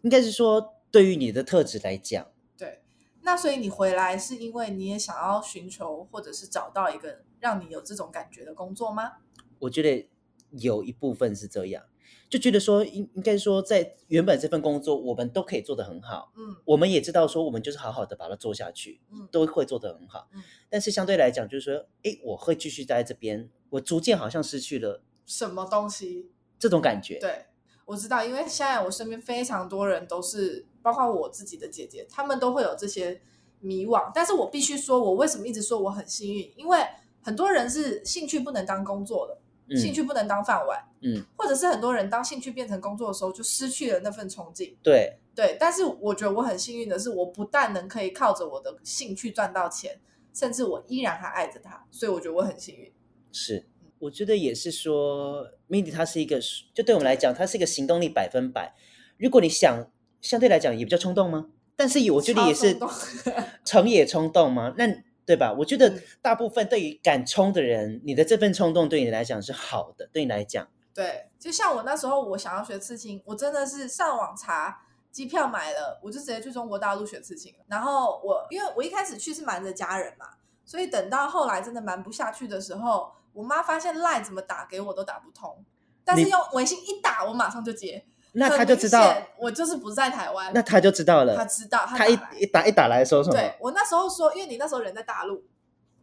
[0.02, 2.82] 应该是说，对于你的特质来讲，对。
[3.22, 9.14] 那所以你回来是因为你也想要寻求或者是找到一个让你有这种感觉的工作吗？
[9.60, 10.10] 我觉得
[10.52, 11.86] 有一部分是这样，
[12.34, 27.46] 就觉得说应应该说在原本这份工作我们都可以做得很好，嗯，我们也知道说我们就是好好的把它做下去，嗯，都会做得很好，嗯，但是相对来讲就是说，哎，我会继续待在这边，我逐渐好像失去了什么东西，这种感觉，对。
[27.86, 33.22] 我知道，因为现在我身边非常多人都是，包括我自己的姐姐，他们都会有这些
[33.60, 34.10] 迷惘。
[34.16, 36.52] 但是我必须说，我为什么一直说我很幸运？
[36.56, 36.80] 因为
[37.22, 39.38] 很多人是兴趣不能当工作的，
[39.70, 44.76] 嗯、兴趣不能当饭碗，嗯，或者是很多人当兴趣变成工作的时候，就失去了那份憧憬。
[44.84, 50.00] 对对，但是我觉得我很幸运的是，我不但能可以靠着我的兴趣赚到钱，
[50.34, 52.92] 甚至我依然还爱着他，所以我觉得我很幸运。
[53.32, 53.66] 是。
[54.00, 56.38] 我觉得也是说，Mindy 他是一个，
[56.74, 58.76] 就对我们来讲，他是一个行动力百分百。
[59.18, 61.48] 如果你想相对来讲也比较冲动吗？
[61.78, 62.78] 但是我觉得也是
[63.64, 64.74] 成也冲动吗？
[64.78, 64.86] 那
[65.26, 65.54] 对吧？
[65.58, 70.10] 我觉得大部分对于敢冲的人，你的这份冲动对你来讲是好的。
[70.12, 77.54] 对你来讲，对，就像我那时候我想要学刺青，我真的是上网查机票买了，我就直接去中国大陆学刺青。
[77.68, 80.28] 然后我因为我一开始去是瞒着家人嘛，
[80.66, 83.12] 所以等到后来真的瞒不下去的时候。
[83.34, 85.66] 我妈发现赖怎么打给我都打不通，
[86.06, 88.06] 但是用微信一打，我马上就接。
[88.34, 90.52] 那他就知道我就是不在台湾。
[90.54, 91.36] 那他就知道了。
[91.36, 93.36] 他知道，他，他一一打一打来说什么？
[93.36, 95.44] 对，我那时候说，因为你那时候人在大陆，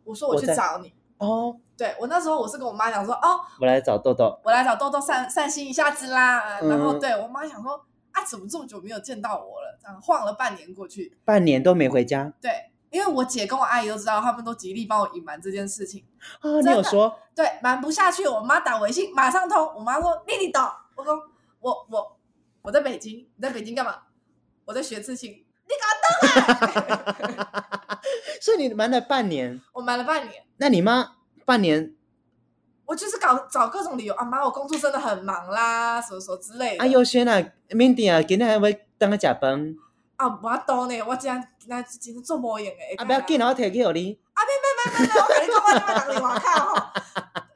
[0.04, 0.94] 我说我去找你。
[1.18, 1.56] 哦。
[1.76, 6.58] 对，我那时候我是跟我妈讲说，哦，我来找豆豆，我来找豆豆散散心一下子啦。
[6.60, 7.72] 嗯、然后对我妈想说，
[8.12, 9.78] 啊，怎么这么久没有见到我了？
[9.80, 12.32] 这样晃了半年过去，半年都没回家。
[12.40, 12.50] 对。
[12.90, 16.04] 因为我姐跟我阿姨都知道，他们都极力帮我隐瞒这件事情。
[16.40, 17.16] 啊，你有说？
[17.36, 19.64] 对，瞒不下去，我妈打微信马上通。
[19.76, 20.60] 我妈说：“丽丽懂。”
[20.96, 21.14] 我说
[21.62, 22.16] ：“我我
[22.62, 23.96] 我在北京，你在北京干嘛？
[24.64, 28.00] 我在学刺青。”你搞懂啊？
[28.42, 29.60] 所以你瞒了半年。
[29.72, 30.42] 我瞒了半年。
[30.56, 31.12] 那你妈
[31.44, 31.94] 半年？
[32.86, 36.82] 我就是搞找各种理由啊，妈，我工作真的很忙啦，什么什么之类的。
[36.82, 39.76] 啊，优轩啊，Mindy 啊，今天还会当个假崩。
[40.16, 41.30] 啊，我懂呢，我今
[41.66, 42.96] 那今天做无用诶。
[42.96, 44.18] 啊，不要紧，我摕去互你。
[44.32, 44.66] 啊，别别
[44.98, 46.92] 别别别，我跟你讲，我今晚打电话看哈。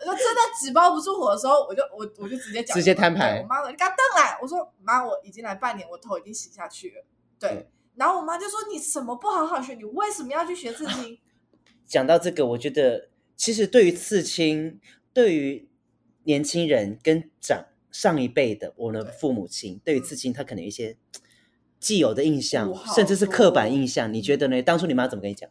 [0.06, 3.40] 我真的纸包不住火的时候，我就我我就直接讲，直接摊牌。
[3.42, 7.04] 我妈说：“你赶紧来。”我说：“妈，我已经来半年，我头已经洗下去了。”
[7.38, 7.50] 对。
[7.50, 9.74] 嗯、然后我妈就说：“你什么不好好学？
[9.74, 11.18] 你为什么要去学刺青？”
[11.86, 14.80] 讲到这个，我觉得其实对于刺青，
[15.12, 15.68] 对于
[16.24, 20.96] 年轻人跟长上一辈的我的父母亲，对于刺青，他可能有一些。
[21.80, 24.62] 既有的印象，甚至是刻板印象，你觉得呢？
[24.62, 25.50] 当初你妈怎么跟你讲？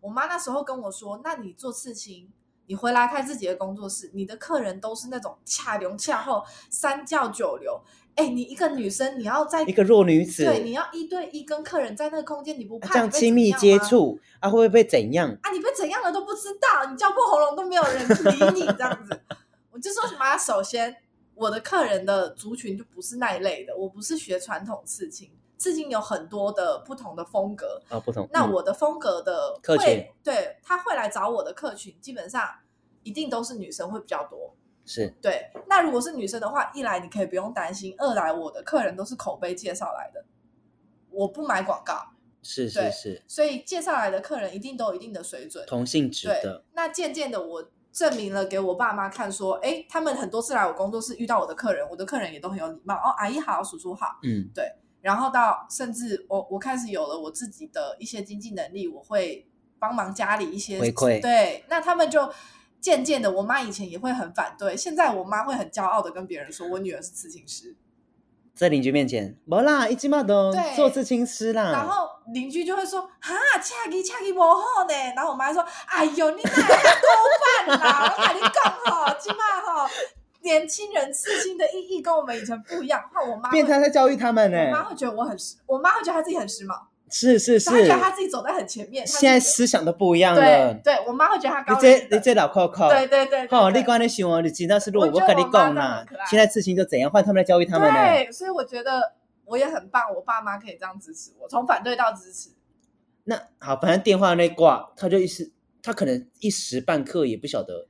[0.00, 2.30] 我妈那时候跟我说：“那你做刺青，
[2.66, 7.80] 你回来开自己的工作室，你的客人都是那种恰龙恰后三教九流。
[8.14, 14.50] 哎，你一个女生，你要在一个弱女子，对，你要一对一跟客人在那个空间，你不怕这样亲密接触啊？
[14.50, 15.50] 会不会被怎样啊？
[15.50, 19.18] 你被怎样了都不知道，你叫破喉咙都没有人理你，这样子。
[19.70, 20.36] 我就说什么？
[20.36, 20.94] 首先，
[21.34, 25.30] 我的客人的族群就不是那一类的，我不是学传统刺青。”
[25.62, 28.28] 刺青有很多的不同的风格啊、哦，不同。
[28.32, 32.52] 那我的风格的客群，对，他会来找我的客群，基本上
[33.04, 34.56] 一定都是女生会比较多。
[34.84, 35.52] 是对。
[35.68, 40.24] 那如果是女生的话，一来你可以不用担心，二来我的客人都是口碑介绍来的，
[41.10, 41.94] 我不买广告。
[42.42, 43.22] 是是是。
[43.28, 46.64] 所以介绍来的客人一定都有一定的水准，同性质的。
[46.72, 52.96] 那渐渐的，我证明了给我爸妈看，说，哎，他们很多次来我工作室遇到我的客人，我的客人也都很有礼貌。
[52.96, 54.18] 哦，阿姨好，叔叔好。
[54.24, 54.64] 嗯，对。
[55.02, 59.46] 然后到甚至我我开始有了我自己的一些经济能力，我会
[59.78, 61.20] 帮忙家里一些回馈。
[61.20, 62.32] 对，那他们就
[62.80, 67.76] 渐渐的，我妈以前也会很反对，现在我妈会很骄傲的跟别人说，我女儿是刺青师。
[68.54, 71.72] 在邻居面前，没啦，一起嘛都做刺青师啦。
[71.72, 74.94] 然后邻居就会说，哈，恰吉恰吉不好呢。
[75.16, 76.68] 然后我妈说，哎呦，你哪个多
[77.66, 78.14] 办啦？
[78.14, 79.90] 我跟你讲哈，起码哈。
[80.42, 84.66] 年轻人刺青的意义跟我们以前不一样，怕我妈变态在教育他们呢。
[84.66, 89.06] 我妈会觉得我很时，我妈会觉得她自己很时髦，是是是，她觉得她自己走在很前面。
[89.06, 90.40] 现在思想都不一样了。
[90.40, 91.74] 对，对我妈会觉得她高。
[91.74, 92.88] 你这你这老扣扣。
[92.88, 93.46] 对对对。
[93.48, 96.04] 好，你刚才想哦，你知道是路，我跟你讲啦。
[96.28, 97.94] 现在刺青就怎样，换他们来教育他们呢？
[97.94, 99.12] 对，所以我觉得
[99.44, 102.50] 我也很棒，我爸妈可以这样支持我，从反对到支持。
[103.24, 105.52] 那好，反正电话那挂，他就一时，
[105.82, 107.86] 他可能一时半刻也不晓得。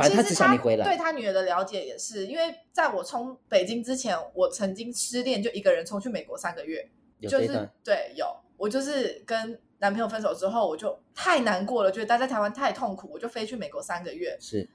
[0.00, 0.84] 反正他只想你回来。
[0.84, 6.88] 对他女儿的了解也是，因为在我冲北京之前，我曾经失恋，就一个人冲去美国三个月。
[7.28, 14.66] 就是对，有我就是跟男朋友分手之后，我就太难过了，觉得待在台湾太痛苦，我就飞去美国三个月，是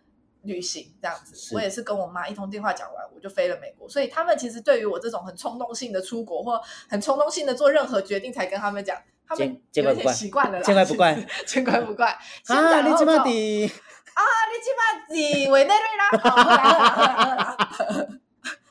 [0.43, 1.55] 旅行这样子。
[1.55, 3.89] 我也是跟我妈一通电话讲完，我就飞了美国。
[3.89, 8.95] 所以他们其实对于我这种很冲动性的出国或很冲动性的做任何决定，才跟他们讲，
[9.27, 12.15] 他们有点习惯了啦，见怪不怪， 见怪不怪。
[12.45, 13.71] 啊，你这么的。
[14.15, 17.57] 啊，你起码是委内瑞拉，好，好，好，好，好，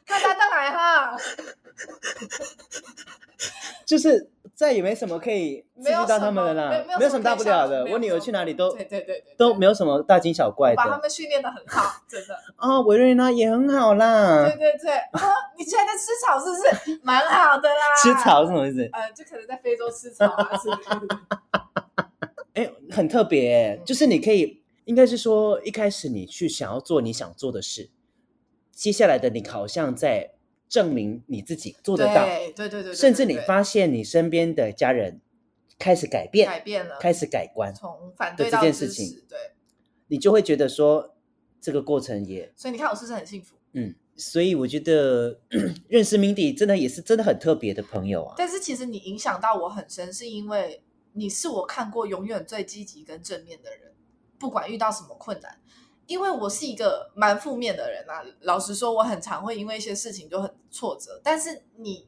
[0.06, 1.16] 大家再来哈。
[3.84, 7.84] 就是再也没什么可以刺激到他们了啦，没有，没，没有什么大不了的。
[7.90, 10.76] 我女儿去哪里都对对对，对，都没有什么大惊小怪的。
[10.76, 12.34] 把他们训练的很好，真的。
[12.56, 14.46] 啊、哦，维瑞拉也很好啦。
[14.46, 15.20] 对对对， 啊，
[15.58, 17.00] 你现在在吃草是不是？
[17.02, 17.74] 蛮好的啦。
[18.02, 18.88] 吃草是什么意思？
[18.94, 20.70] 呃，就可能在非洲吃草啊，是。
[22.54, 27.90] 哎，很特别，就是你可以，应该是说一开始你去想要做你想做的事，
[28.70, 30.32] 接下来的你好像在。
[30.66, 35.20] 证明你自己做得到，对对对对，甚至你发现你身边的家人
[35.78, 39.38] 开始改变，改变了，开始改观，从反对到这件事情，对，
[40.08, 41.14] 你就会觉得说
[41.60, 43.54] 这个过程也，所以你看我是不是很幸福？
[43.74, 45.38] 嗯，所以我觉得
[45.86, 48.34] 认识 Mindy 真的也是真的很特别的朋友啊。
[48.36, 53.92] 但是其实你影响到我很深，是因为你是我看过永远最积极跟正面的人，
[54.44, 55.58] 不管遇到什么困难。
[56.06, 61.18] 因为我是一个蛮负面的人啊，老实说，我很常会因为一些事情就很挫折。
[61.24, 62.06] 但是你，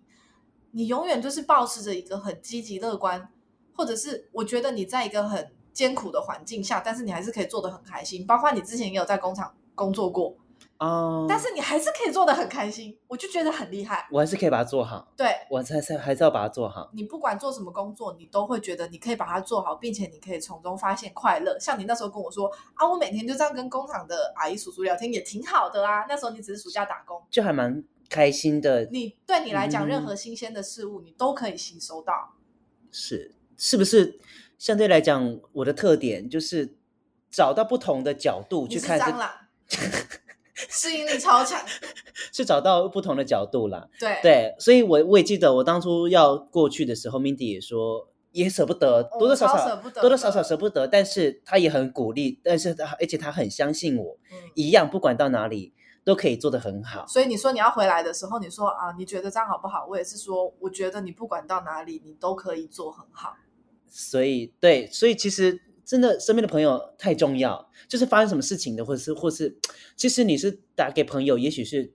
[0.72, 3.26] 你永远就是保持着一个很积极乐观，
[3.74, 8.26] 或者是我觉得你在一个很艰苦的环境下，但是你还是可以做得很开心。
[8.26, 10.36] 包括你之前也有在工厂工作过。
[10.78, 14.06] 哦、uh，但是你还是可以做的很开心，我就觉得很厉害。
[14.10, 15.10] 我还是可以把它做好。
[15.16, 16.90] 对，我才才还是要把它做好。
[16.92, 21.58] 你不管做什么工作，你都会觉得你可以把它做好，并且你可以从中发现快乐。
[21.58, 26.04] 像你那时候跟我说啊，我每天就这样跟工厂的阿姨叔叔聊天，也挺好的啊。
[26.08, 28.84] 那时候你只是暑假打工，就还蛮开心的。
[28.92, 32.34] 你对你来讲，任何新鲜的事物，你都可以吸收到。
[32.92, 34.20] 是，是不是
[34.58, 36.76] 相对来讲，我的特点就是
[37.30, 39.00] 找到不同的角度去看。
[40.70, 41.60] 适应力超强，
[42.32, 43.86] 是找到不同的角度啦。
[43.98, 57.06] 对对，所以我我也记得，我当初要过去的时候，Mindy 也说也舍不得，多多少少多多少少舍不得，但是他也很鼓励，但是他而且他很相信我，嗯，一样不管到哪里都可以做得很好。
[57.06, 59.86] 所以你说你要回来的时候，你说啊，你觉得这样好不好？
[59.90, 63.34] 我也是说，我觉得你不管到哪里，你都可以做很好。
[63.86, 65.60] 所以对，所以其实。
[65.86, 67.70] 真的，身边的朋友太重要。
[67.88, 69.56] 就是发生什么事情的，或者是，或是，
[69.94, 71.92] 其实你是打给朋友，也许是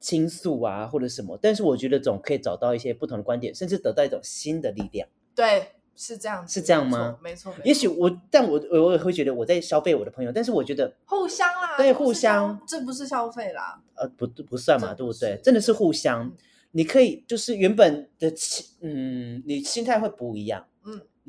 [0.00, 1.38] 倾诉啊，或者什么。
[1.40, 5.06] 但是我觉得总可以找到一些不同的观点，甚至得到一种新的力量。
[5.34, 7.18] 对，是这样子，是这样吗？
[7.22, 7.62] 没错，没错。
[7.66, 13.82] 也许我，但我我也会觉得我在消费我的朋友，但是我觉得互相啦，对，互相，这不是消费啦。
[13.96, 15.38] 呃，不，不算嘛，对不对？
[15.44, 16.24] 真的是互相。
[16.24, 16.32] 嗯、
[16.70, 18.32] 你可以就是原本的，
[18.80, 20.69] 嗯，你心态会不一样，嗯。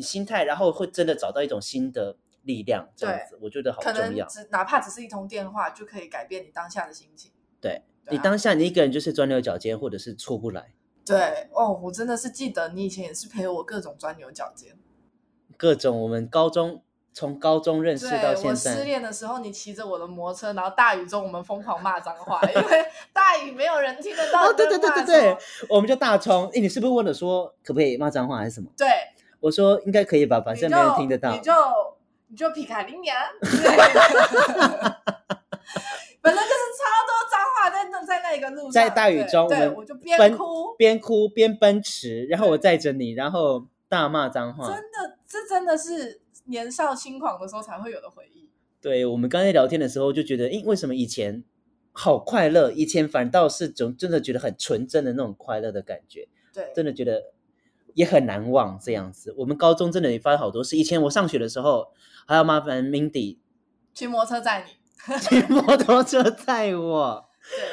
[0.01, 4.01] 你心态，然后会真的找到一种新的力量，这样子，我觉得好重要。
[4.01, 7.31] 可能只哪怕只是一通电话，就可以改变你当下的心情。
[7.61, 10.73] 对，你当下你一个人就是钻牛角尖，或者是出不来。
[11.05, 14.75] 对哦，我真的是记得你以前也是陪我各种钻牛角尖，
[15.55, 16.81] 各种我们高中
[17.13, 18.71] 从高中认识到现在。
[18.71, 24.47] 我失恋的时候，你骑着我的摩托车，然后大雨中我们疯狂骂脏话，因为 大雨没有人听得到。
[24.47, 25.37] 哦，对对对对对，
[25.69, 26.47] 我们就大冲。
[26.53, 28.69] 哎，你是不是问了说可不可以骂脏话还是什么？
[28.75, 28.87] 对。
[29.41, 31.31] 我说应该可以吧，反正没人听得到。
[31.33, 31.51] 你就
[32.27, 33.51] 你就皮卡林呀， 反
[36.33, 44.67] 正就是超多脏话在那在那一个路上，在大雨中，对，我就边哭边哭边奔驰，然后我载着你，然后大骂脏话。
[44.67, 48.47] 真的，这真的是年少轻狂的时候才会有的回忆。
[48.79, 51.43] 对，我们刚才聊天的时候就觉得，诶，为什么以前
[51.91, 52.71] 好快乐？
[52.71, 56.27] 以前反倒是总真的觉得很纯真的那种快乐的感觉。
[56.53, 57.33] 对，真的觉得。
[57.93, 59.33] 也很难忘这样子。
[59.37, 60.75] 我们高中真的也发生好多事。
[60.77, 61.91] 以前我上学的时候，
[62.27, 63.37] 还要麻烦 Mindy
[63.93, 67.25] 骑摩托车载你， 骑摩托车载我。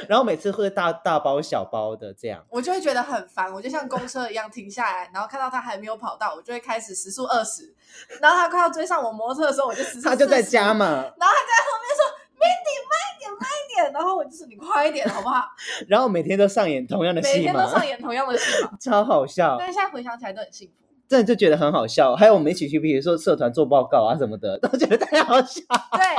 [0.09, 3.53] 然后每次会大大包小包的这样，我就会觉得很烦。
[3.53, 7.75] 我就像公车一样停下来，然后看到他还没有跑到，我就会开始时速二十。
[8.21, 10.09] 然后他快要追上我摩托车的时候，我就时速。
[10.09, 10.87] 他就在家嘛。
[10.87, 12.08] 然后他在后面说。
[12.39, 15.45] Mindy 慢一点，慢一点，然后我就是你快一点，好不好？
[15.89, 18.45] 然后每天都上演同样的戏，每天都上演同样的戏，
[18.81, 19.57] 超好笑。
[19.59, 20.75] 但是现在回想起来都很幸福，
[21.09, 22.15] 真的就觉得很好笑。
[22.15, 25.61] 还有我们一起去，比如说社团做报告啊什么的， 都觉得太好笑。
[25.93, 26.17] 对，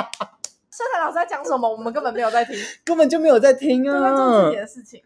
[0.71, 5.01] 社团老师在讲什么，我们根本没有在听，根本就没有在听啊，在做自己的事情。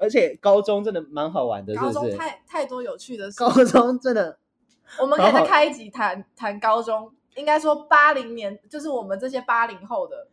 [0.00, 3.36] 而且高中真的蛮好玩的，高中太太多有趣的事。
[3.36, 4.38] 高中真的，
[5.00, 7.12] 我们可以再开一集谈谈高中。
[7.38, 10.28] 应该说八零年就是我们这些八零后的，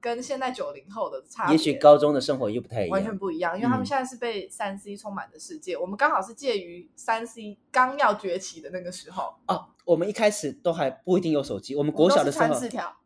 [0.00, 1.52] 跟现在九零后的差别。
[1.52, 9.34] 也许高中的生活又不太一样，完全不一样，因为他们现在是被三 C 充满的世界，嗯、我们刚好是介于三 C 刚要崛起的那个时候。
[9.46, 12.96] 哦，我们一开始都还不一定有手机，我们国小的时候传纸条，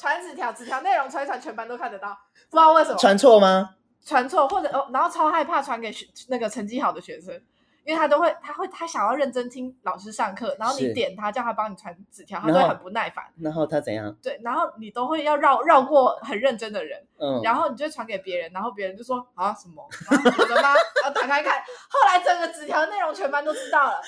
[0.00, 2.16] 传纸条，纸条内容传一传，全班都看得到，
[2.50, 2.96] 不知道为什么。
[2.96, 3.76] 传错吗？
[4.04, 7.40] 传错，或者哦，然后超害怕传给学那个成绩好的学生。
[7.86, 13.24] 因为他都会，他会，他想要认真听老师上课，然后你点他，叫他帮你传纸条，他都会很不耐烦。
[13.40, 14.12] 然后他怎样？
[14.20, 19.88] 对，然后你都会要绕绕过很认真的人，嗯，然后你就传给别人，然后别人就说啊什么？
[20.10, 20.74] 我的妈！
[21.04, 24.00] 要打开看，后来整个纸条内容全班都知道了，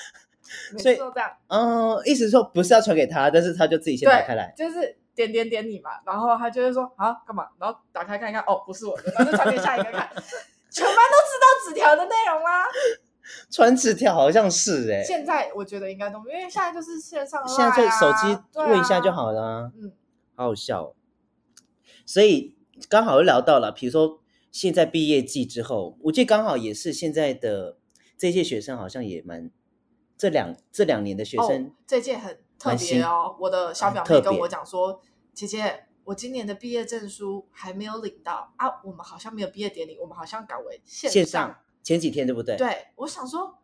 [0.77, 1.31] 所以都这样。
[1.47, 7.47] 嗯，意思是说不是要传给他，但是他就自己先打开来，就是点点点你嘛，然后他就会说啊干嘛？
[7.57, 10.09] 然后打开看一看，哦不是我的，然后就传给下一个看，
[10.69, 12.65] 全班都知道纸条的内容啦。
[13.49, 19.71] 传纸条好像是哎、欸，现在我觉得应该都，因为现在就是线上、啊，现在就手机问一下就好了、啊。
[19.75, 19.91] 嗯，
[20.35, 20.95] 好好笑、哦。
[22.05, 22.55] 所以
[22.87, 24.19] 刚好又聊到了，比如说
[24.51, 27.77] 现在毕业季之后，我记得刚好也是现在的
[28.17, 29.51] 这届学生好像也蛮
[30.17, 33.35] 这两这两年的学生，哦、这届很特别哦。
[33.39, 35.01] 我的小表妹跟我讲说，
[35.33, 41.57] 姐姐，我今年的毕业证书还没有领到啊，我们好像没有毕业典礼，我们好像改为线上。
[41.83, 42.55] 前几天对不对？
[42.55, 43.57] 对，我想说，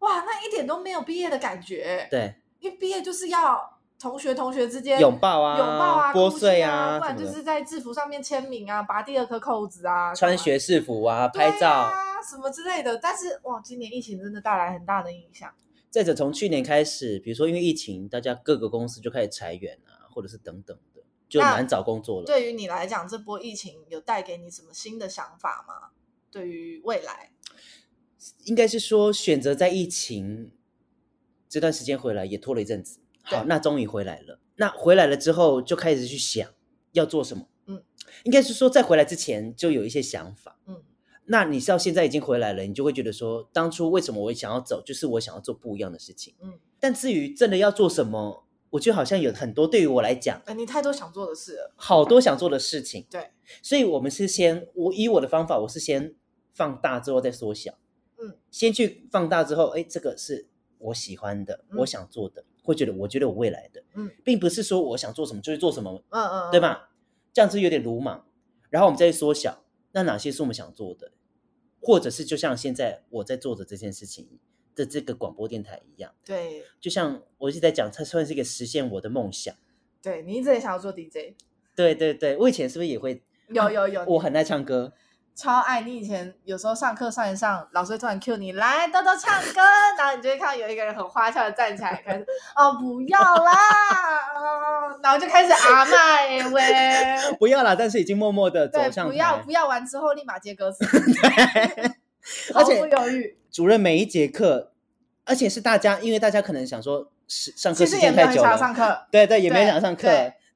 [0.00, 2.06] 哇，那一点都没有毕业的感觉。
[2.10, 12.96] 对，因为毕业就是要同学同学之间拥抱啊，拥抱啊，拨穗啊，不然就是在制服上面签名啊，拔第二颗扣子啊，穿学士服啊，拍照啊，什么之类的。
[12.96, 15.52] 但是哇，今年疫情真的带来很大的影响。
[15.90, 22.26] 再者，从去年开始，比如说因为疫情，大家各个公司就开始裁员啊，或者是等等的，就难找工作了。
[22.26, 25.90] 对于你来讲，这波疫情有带给你什么新的想法吗？
[26.30, 27.32] 对于未来？
[28.44, 30.52] 应该是说，选择在疫情
[31.48, 33.00] 这段时间回来，也拖了一阵子。
[33.22, 34.40] 好，那终于回来了。
[34.56, 36.48] 那回来了之后，就开始去想
[36.92, 37.48] 要做什么。
[37.66, 37.82] 嗯，
[38.24, 40.58] 应该是说，在回来之前就有一些想法。
[40.66, 40.82] 嗯，
[41.26, 46.34] 那你到现在已经回来了，你就会觉得说，当初为什么我想要走，就是我想要做不一样的事情。
[46.42, 53.06] 嗯，但至于真的要做什么，我觉得好像有很多对于我来讲，哎，你太多想做的事了，好多想做的事情。
[53.10, 53.30] 对，
[53.62, 56.14] 所以我们是先，我以我的方法，我是先
[56.52, 57.78] 放大之后再缩小。
[58.20, 60.46] 嗯，先去放大之后，哎，这个是
[60.78, 66.90] 我喜欢的，嗯、我想做的，会觉得我觉得我未来的，嗯，并不是说我想做什么就去做什么，嗯嗯，嗯对吧？
[67.32, 68.26] 这样子有点鲁莽。
[68.68, 71.10] 然后我们再去缩小，那哪些是我们想做的，
[71.80, 74.28] 或者是就像现在我在做的这件事情
[74.76, 79.52] 的这个广播电台一样，对，就像我一直在讲，它算是一个实现我的梦想。
[80.00, 81.34] 对，你一直也想要做 DJ，
[81.74, 83.22] 对对对，我以前是不是也会？
[83.48, 84.92] 有有有，我很爱唱歌。
[85.34, 85.96] 超爱你！
[85.96, 89.60] 以前有时候上课上一上，老师会突然 cue 你来豆豆唱歌，
[89.96, 93.52] 然后你就会看到有一个人很花俏的站起来，开始哦不要啦，
[94.36, 99.10] 哦，然后就开始阿麦喂，不要啦，但是已经默默的走上台。
[99.10, 101.90] 不要不要完之后立马接歌词， 对，
[102.52, 103.38] 毫不犹豫。
[103.50, 104.72] 主任每一节课，
[105.24, 110.08] 而且是大家，因为大家可能想说是上课时间太久了，上课，对对，也没想上课，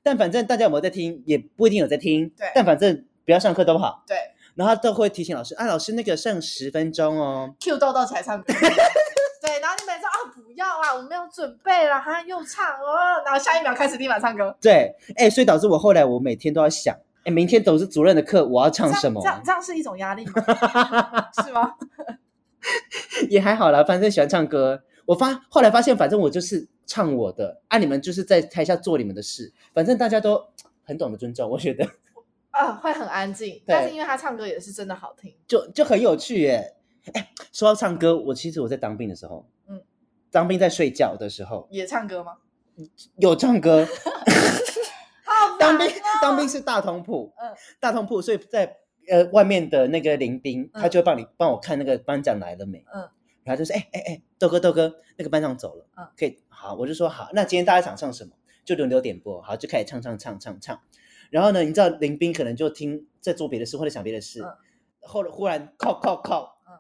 [0.03, 4.16] 但反正大家有没有在听，也不一定有在听，对，但反正不要上课都好，对。
[4.55, 7.55] 然后都会提醒老师，啊，老师那个剩十分钟哦。
[7.61, 8.52] Q 豆豆才唱歌，
[9.42, 14.57] 对，然后你每次说啊不要啊，我没有准备了，他又唱哦，然后下一秒开始立马唱歌。
[14.61, 19.20] 对，哎，所以导致我后来我每天都要想，哎，明天都是主任的课，我要唱什么？
[19.22, 20.32] 这样这样是一种压力吗？
[21.44, 21.74] 是吗？
[23.28, 24.82] 也还好啦，反正喜欢唱歌。
[25.07, 30.42] 我发后来发现，反正我就是唱我的，啊，你们就是在台下做你们的事，反正大家都
[30.84, 31.86] 很懂得尊重，我觉得。
[32.55, 36.76] 啊，会很安静，但是因为他唱歌也是真的好听，就就很有趣耶。
[37.12, 39.82] 哎，说到唱歌，我其实我在当兵的时候，嗯，
[40.30, 42.36] 当兵在睡觉的时候也唱歌吗？
[43.18, 43.86] 有唱歌。
[45.59, 45.86] 当兵
[46.20, 48.76] 当兵是大通铺，嗯，大通铺，所以在
[49.09, 53.09] 呃外面的那个林兵，他就会帮你帮我看那个班长来了没，嗯，
[53.44, 58.32] 然后就说哎哎哎，豆哥豆哥，那个班长走了，嗯，可以好，我就说好，那今天大家想唱什么，
[58.64, 60.80] 就轮流点播，好，就开始唱唱唱唱唱。
[61.31, 64.57] 然后呢，你知道林斌可能就听在做别的事或者想别的事，嗯、
[65.01, 66.79] 后忽然靠靠靠，嗯、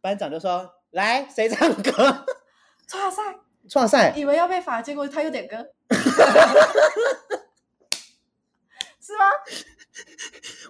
[0.00, 2.26] 班长就说：“来，谁唱歌？”
[2.88, 3.22] 创赛，
[3.68, 5.56] 创赛，以为要被罚，结果他又点歌，
[9.00, 9.24] 是吗？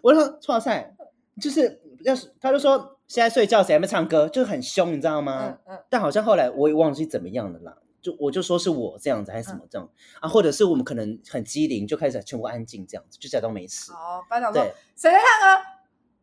[0.02, 0.94] 我说创赛，
[1.40, 5.58] 就是要是他就说现在睡觉，谁还没唱歌，就是很凶，你知道吗？
[5.66, 7.76] 嗯嗯、但好像后来我也忘记怎么样了啦。
[8.02, 13.92] 就我就说是我这样子还是什么这样、嗯、啊，或者是我们可能很机灵，就开始全部安静这样子，就假装没事。
[13.92, 14.62] 哦，班长说
[14.96, 15.64] 谁在唱歌？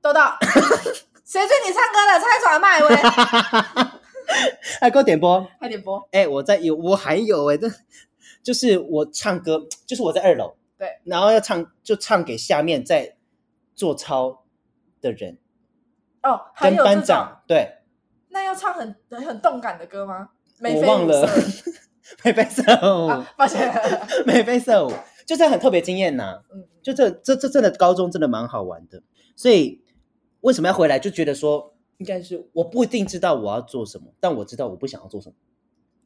[0.01, 0.19] 豆豆，
[1.25, 2.19] 谁追你唱歌的？
[2.19, 2.95] 蔡传麦威，
[4.81, 6.07] 哎，给我点播， 快点播。
[6.11, 7.67] 哎，我在有，我还有哎，这
[8.43, 13.17] 就是我唱歌，就是我在二楼，对，然后要唱，就唱给下面在
[13.73, 14.43] 做操
[15.01, 15.37] 的人。
[16.23, 17.77] 哦，还有班长对。
[18.31, 20.29] 那要唱很很动感的歌吗？
[20.61, 21.27] 我忘了，
[22.23, 23.71] 眉 飞色舞，抱歉，
[24.25, 24.91] 眉飞色舞，
[25.25, 26.41] 就是很特别经验呐。
[26.53, 29.01] 嗯，就这这这真的高中真的蛮好玩的，
[29.35, 29.81] 所以
[30.41, 30.99] 为什么要回来？
[30.99, 35.35] 就觉得说应该是我不一定知道我要做什么，但我知道我不想要做什么。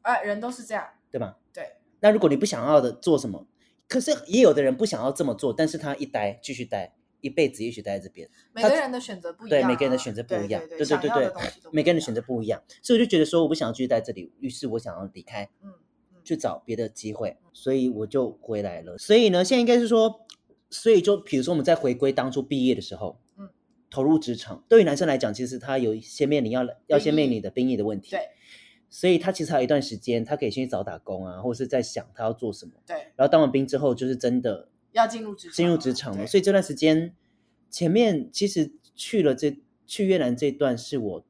[0.02, 1.38] 啊，人都是这样，对吧？
[1.52, 1.64] 对。
[2.00, 3.46] 那如果你不想要的做什么，
[3.88, 6.94] 可是也有的人不想要这么做，但是他一待继续待，
[7.24, 8.28] 一辈子也许待在这边。
[8.52, 15.72] 每个人的选择不一样，啊，对，每个人的选择不一样，对对对对对，每个人的选择不一样，所以我就觉得说我不想要继续待这里，于是我想要离开，嗯，
[16.22, 18.98] 去找别的机会，所以我就回来了。
[18.98, 20.26] 所以呢，现在应该是说，
[20.68, 23.48] 所以就比如说我们在回归当初毕业的时候，嗯，
[23.90, 28.20] 投入职场，对于男生来讲，其实他有一些面临要要先面临的兵役的问题，对。
[28.90, 32.74] 所以他其实还有一段时间，他可以先去找打工啊，或者是在想他要做什么。
[32.86, 32.94] 对。
[33.16, 36.26] 然后当完兵之后，就是真的要进入职场，进入职场了。
[36.26, 37.14] 所以这段时间，
[37.68, 41.24] 前面其实去了这去越南这段是我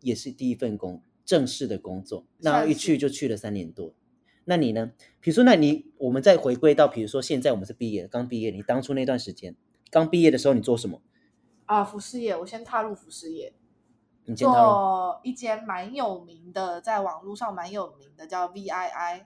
[0.00, 3.92] 也是第一份工正式的工作，那一去就去了三年多。
[4.44, 4.92] 那你呢？
[5.20, 9.54] 比如说，那你我们再回归到，比如说现在我们是毕业，刚毕业，你当初那段时间
[9.90, 11.02] 刚毕业的时候，你做什么？
[11.66, 13.52] 啊，服饰业，我先踏入服饰业。
[14.36, 19.22] 做一间蛮有名的，在网络上蛮有名的，叫 VII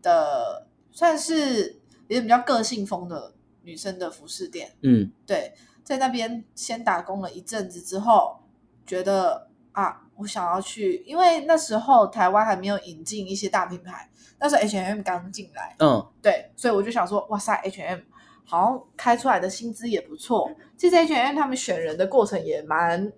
[0.00, 1.77] 的，算是
[2.08, 3.32] 也比较个性风的
[3.62, 4.74] 女生的服饰店。
[4.82, 5.54] 嗯，对，
[5.84, 8.40] 在那边先打工了一阵子之后，
[8.84, 15.76] 觉得啊，我想要去，因为那时候台湾还没有引进一些大品牌，那时候 H&M 刚进来。
[15.78, 18.00] 嗯，对，所以我就想说，哇塞，H&M
[18.44, 20.50] 好像开出来的薪资也不错。
[20.76, 23.12] 其实 H&M 他们选人的过程也蛮。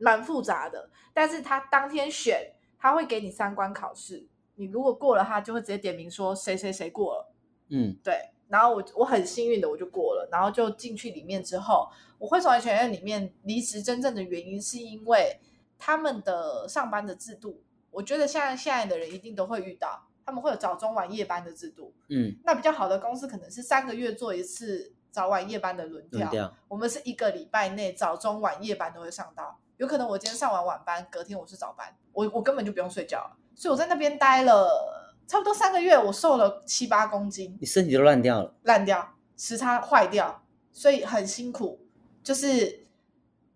[0.00, 7.32] 蛮复杂的，但是他当天选，他会给你三关考试，你如果过了，他就会直接点名说谁谁谁过了，
[7.68, 11.88] 嗯，对，然后我我很幸运的我就过了，然后就进去里面之后，
[12.18, 15.38] 我会从安全院里面离职，真正的原因是因为
[15.78, 29.58] 他们的上班的制度，我觉得现在现在的人一定都会遇到，他们会有早中晚夜班的制度，嗯，那比较好的公司可能是三个月做一次早晚夜班的轮调，轮调，我们是一个礼拜内早中晚夜班都会上到。
[29.76, 41.86] 有可能我今天上完晚班，隔天我是早班，我我根本就不用睡觉，所以我在那边待了差不多三个月，我瘦了七八公斤，你身体都烂掉了，烂掉，时差坏掉，所以很辛苦，
[42.24, 42.86] 就是，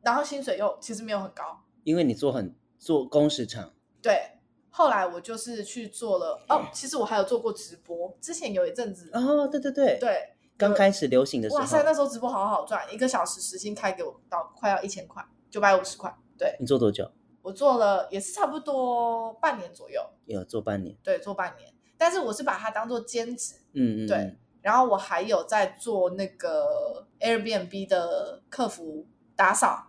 [0.02, 15.24] 然后薪水又其实没有很高，因为你做很做工时长，对，后来我就是去做了，哦，其实我还有做过直播，之前有一阵子，哦，对对对，对，刚开始流行的时候，哇塞，那时候直播好好赚，一个小时时薪开给我到快要一千块。
[15.50, 16.56] 九百五十块，对。
[16.58, 17.10] 你做多久？
[17.42, 20.00] 我做了也是差不多半年左右。
[20.26, 20.96] 有做半年？
[21.02, 21.72] 对，做半年。
[21.98, 24.38] 但是我是把它当做兼职，嗯嗯，对。
[24.60, 29.88] 然后我还有在做那个 Airbnb 的客服打扫，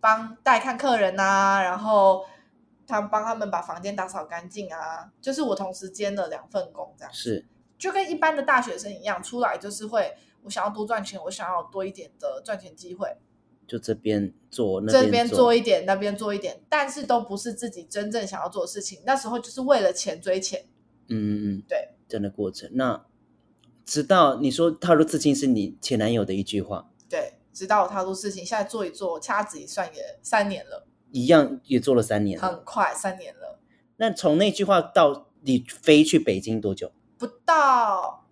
[0.00, 2.24] 帮带看客人啊，然后
[2.86, 7.44] 他帮他们把房间打扫干净啊，就是我同时兼了两份工，这样是，
[7.76, 13.08] 就跟一般的大学生一样，出来就是会，我想要多赚钱，我想要多一点的赚钱机会。
[13.72, 19.00] 就这边做，那边做，这边做一点，那边做一点，但是都不是自己真正想要做的事情。
[19.06, 20.66] 那时候就是为了钱追钱，
[21.08, 22.68] 嗯嗯嗯，对，这样的过程。
[22.74, 23.06] 那
[23.86, 33.58] 直到你说踏入刺青是你前男友的一句话，对，直到我踏入刺青，现在做一做，掐指一算也三年了，一样也做了三年，很快三年了。
[33.96, 36.92] 那从那句话到你飞去北京多久？
[37.16, 38.26] 不到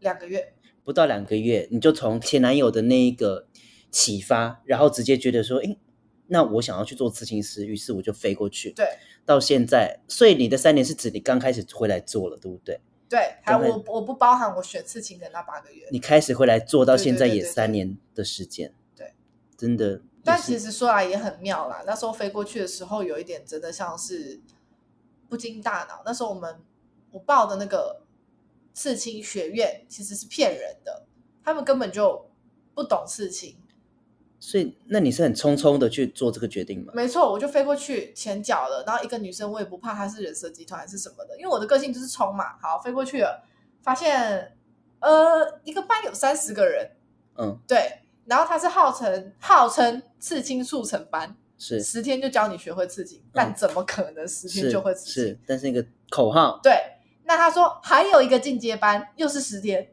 [0.00, 0.52] 两个月，
[0.82, 3.46] 不到两个月，你就从前男友的那一个。
[3.94, 5.78] 启发，然后直接觉得说，诶，
[6.26, 8.72] 那我想要去做刺青师，于是我就飞过去。
[8.72, 8.84] 对，
[9.24, 12.80] 到现在，所以你的三年是指你刚开始回来做了，对不对？
[13.08, 15.86] 对，还我我不包含我学刺青的那八个月。
[15.92, 19.14] 你开始回来做到现在也三年的时间，对，
[19.56, 20.02] 真的。
[20.24, 24.40] 但其实说来也很妙啦，那时候飞过去的时候，有一点真的像是
[25.28, 26.02] 不经大脑。
[26.04, 26.58] 那时候我们
[27.12, 28.02] 我报的那个
[28.72, 31.06] 刺青学院其实是骗人的，
[31.44, 32.28] 他们根本就
[32.74, 33.56] 不懂刺青。
[34.46, 36.92] 所以，那你是很匆匆的去做这个决定吗？
[36.94, 42.58] 没错，我就飞过去，前脚了，然后一个女生，我也不怕她是人蛇集团还是什么的，因为我的个性就是冲嘛。
[42.60, 43.42] 好，飞过去了，
[43.82, 44.54] 发现，
[45.00, 46.90] 呃，一个班有三十个人，
[47.38, 55.12] 嗯，对，然后他是号称号称刺青速成班，是十天就教你学会刺青，嗯，但怎么可能十天就会刺青？
[55.14, 56.60] 是，是，但是一个口号。
[56.62, 56.70] 对，
[57.24, 59.88] 那他说还有一个进阶班，又是十天，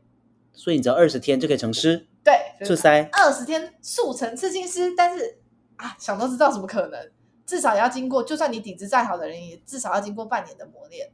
[0.51, 2.07] 所以你只要二十天就可以成师。
[2.23, 5.39] 对，出塞二十天速成刺青师，但是
[5.77, 7.11] 啊，想都知道怎么可能？
[7.45, 11.11] 至少要经过，就算你底子再好的人，也至少要经过半年的磨练。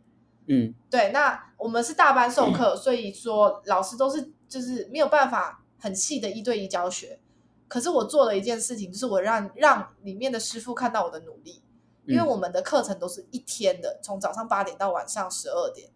[0.47, 1.12] 嗯，对。
[1.12, 7.20] 那我们是大班授课，嗯，所以说老师都是就是没有办法很细的一对一教学。
[7.68, 11.64] 可是我做了一件事情，就是我让让里面的师傅看到我的努力，
[12.05, 15.89] 因为我们的课程都是一天的，从早上八点到晚上十二点，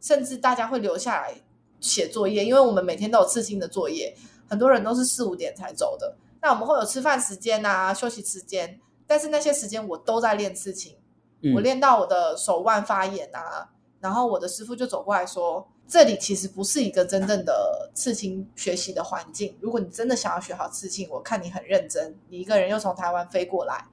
[0.00, 1.34] 甚至大家会留下来
[1.80, 4.14] 写作业，因为我们每天都有刺青的作业。
[4.48, 10.96] 很多人都是四五点才走的，那我们会有吃饭时间啊、休息时间，但是那些时间我都在练刺青，
[11.42, 13.70] 嗯、我练到我的手腕发炎啊，
[14.00, 19.56] 然后我的师傅就走过来说，这里其实不是一个真正的刺青学习的环境。
[19.60, 23.86] 如果你真的想要学好刺青，我看你很认真，你一个人又从台湾飞过来，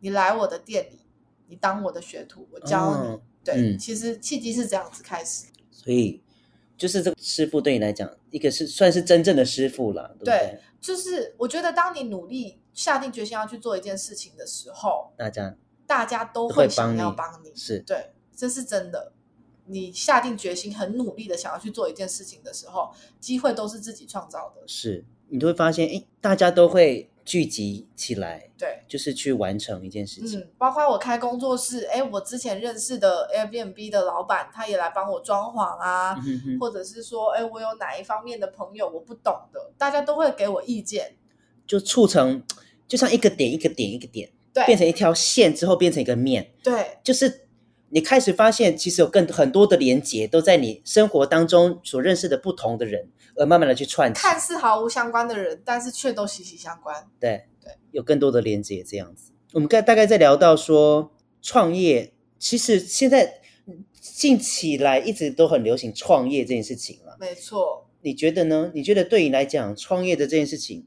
[0.00, 1.00] 你来我的店里，
[1.48, 3.08] 你当我的学徒，我教你。
[3.08, 5.46] 哦、对，嗯、其实契机是这样子开始。
[5.70, 6.22] 所以，
[6.76, 10.38] 就是这个师傅对你来讲，一个是算是真正的师傅了，对对？
[10.38, 15.56] 对，就是我觉得当你努力下定决心要去做一件事情的时候，大家
[15.86, 19.12] 大家都会想要帮你，是对，这是真的。
[19.66, 24.66] 你下定决心，很努力的想要去做一件事情的时候，机会都是自己创造的。
[24.66, 30.38] 是，你都会发现，哎，大家都会聚集起来，对，就是去完成一件事情。
[30.40, 36.58] 嗯，包括我开工作室，哎，我之前认识的 Airbnb 的老板，他也来帮我装潢啊，嗯、哼哼。
[36.58, 41.14] 或者是说，哎，我有哪一方面的朋友我不懂的，大家都会给我意见，
[41.66, 42.42] 就促成，
[42.88, 47.46] 就像一个点一个点一个点，对，变成一条线之后变成一个面，对，就是。
[47.92, 54.20] 你开始发现，其实有更很多的连接都在你生活当中所认识的不同的人，而慢慢的去串起。
[54.20, 57.08] 看似毫无相关的人，但是却都息息相关。
[57.18, 59.32] 对对，有更多的连接这样子。
[59.52, 61.12] 我们刚大概在聊到说
[61.42, 63.40] 创业，其实现在
[64.00, 67.16] 近期来一直都很流行创业这件事情了。
[67.20, 67.86] 没错。
[68.02, 68.70] 你觉得呢？
[68.72, 70.86] 你觉得对你来讲，创业的这件事情，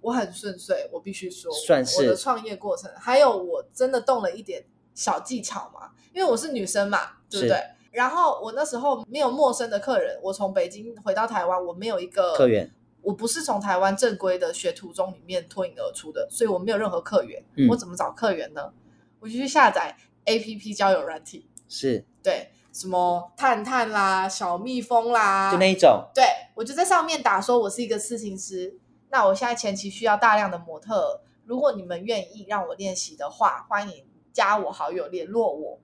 [0.00, 4.64] 我很顺遂，我必须说，算是我的创业过程，还有我真的动了一点
[4.96, 5.90] 小技巧嘛。
[6.12, 7.62] 因为我是女生嘛，对不对？
[7.92, 12.70] 然后我那时候没有陌生的客人，我从北京回到台湾，我没有一个客源，
[13.02, 17.42] 我不是从台湾正规的学徒中里面脱颖而出的，所以我没有任何客源。
[17.54, 18.72] 嗯、我怎么找客源呢？
[19.20, 26.06] 我就去下载 APP 交友软体，是对什么探探啦、小蜜蜂啦，就那一种。
[26.14, 26.24] 对，
[26.54, 28.78] 我就在上面打说，我是一个刺青师。
[29.10, 34.04] 那我现在前期需要大量的模特，如果你们愿意让我练习的话，欢迎
[34.36, 35.80] 加我好友联络我。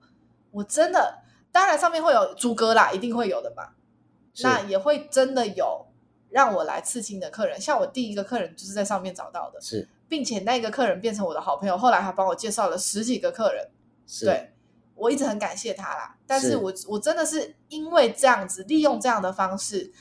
[0.51, 3.69] 我真的，当然上面会有猪哥啦，一定会有的嘛。
[4.43, 5.87] 那也会真的有
[6.29, 13.67] 让我来刺青的客人，像我第一个客人就是在上面找到的，是，并且那个客人变成我的好朋友，后来还帮我介绍了十几个客人。
[14.05, 14.51] 是对，
[14.93, 16.15] 我一直很感谢他啦。
[16.27, 19.91] 但是我我真的是因为这样子，利用这样的方式，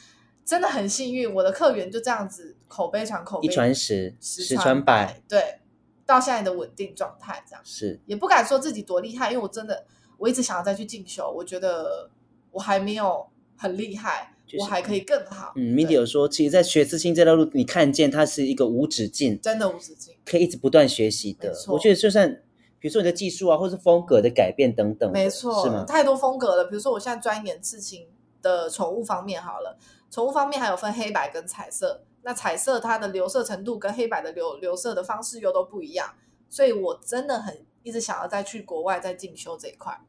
[0.45, 5.61] 真的很幸运，我的客源就这样子口碑传口碑，一传十，十传，百，对，
[6.07, 7.63] 到现在的稳定状态这样。
[7.65, 9.85] 是，也不敢说自己多厉害，因为我真的。
[10.19, 12.09] 我一直想要再去进修，我觉得
[12.53, 13.27] 我还没有
[13.57, 15.53] 很厉害，就是、我还可以更好。
[15.57, 21.53] 嗯，Mindy 有说，其实，在学刺青这条路，你看见它是一个无止境，真的无止境，可以一直不断学习的。
[21.67, 22.41] 我觉得，就算
[22.79, 25.85] 比如说你的技术啊，或是风格的改变等等，没错，是吗？
[25.89, 26.67] 太多风格了。
[26.67, 28.07] 比如说，我现在钻研刺青
[28.41, 29.77] 的宠物方面好了，
[30.09, 32.05] 宠物方面还有分黑白跟彩色。
[32.23, 36.15] 那彩色它的留色程度跟黑白的留留色的方式又都不一样，
[36.49, 40.01] 所以我真的很一直想要再去国外再进修这一块。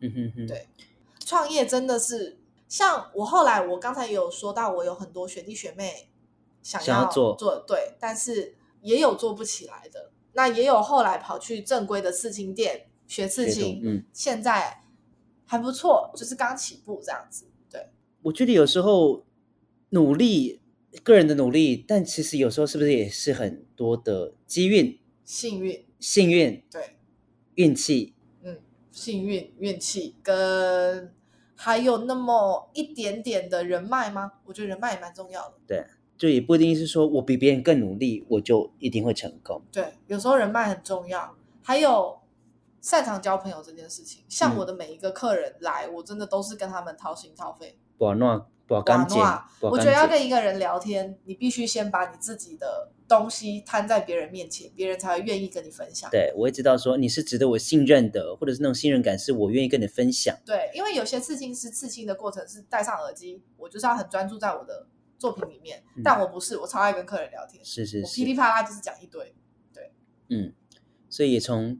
[0.00, 0.68] 嗯哼哼，对，
[1.24, 6.10] 创业真的是像我后来，我刚才也有说到，我有很多学弟学妹
[6.62, 14.82] 想要做，做对，但是也有做不起来的，那也有后来跑去正规的刺青店学刺青，嗯，现在
[15.44, 17.44] 还不错，就是刚起步这样子。
[17.70, 17.90] 对，
[18.22, 19.22] 我觉得有时候
[19.90, 20.61] 努力，
[21.02, 26.96] 个人的努力，但其实有时候是不是也是很多的机运、幸运、幸运，对，
[27.54, 28.14] 运气。
[28.42, 28.58] 嗯
[28.90, 31.10] 幸运、运气跟
[31.54, 34.32] 还有那么一点点的人脉吗？
[34.44, 35.54] 我觉得人脉也蛮重要的。
[35.66, 35.82] 对，
[36.18, 39.62] 就也不一定是说我比别人更努力，我就一定会成功。
[39.72, 42.18] 对，有时候人脉很重要，还有
[42.82, 44.22] 擅长交朋友这件事情。
[44.28, 47.78] 像我的每一个客人来，嗯、我真的都是跟他们掏心掏肺。
[47.96, 49.20] 不弄不干净。
[49.60, 52.90] 我觉得要跟一个人聊天，你必须先把你自己的。
[53.08, 56.08] 东西摊在别人面前，别人才会愿意跟你分享。
[56.10, 60.34] 对，我会知道说你是值得我信任的，或者是那种信任感是我愿意跟你分享。
[60.46, 64.86] 对，因为有些刺青师刺青的过程是戴上耳机，我就是要很专注在我的
[65.18, 67.62] 作品里面，嗯、但我不是，我超爱跟客人聊天。
[67.62, 69.34] 是是是，噼里啪啦就是讲一堆。
[69.74, 69.92] 对，
[70.30, 70.54] 嗯，
[71.10, 71.78] 所以也从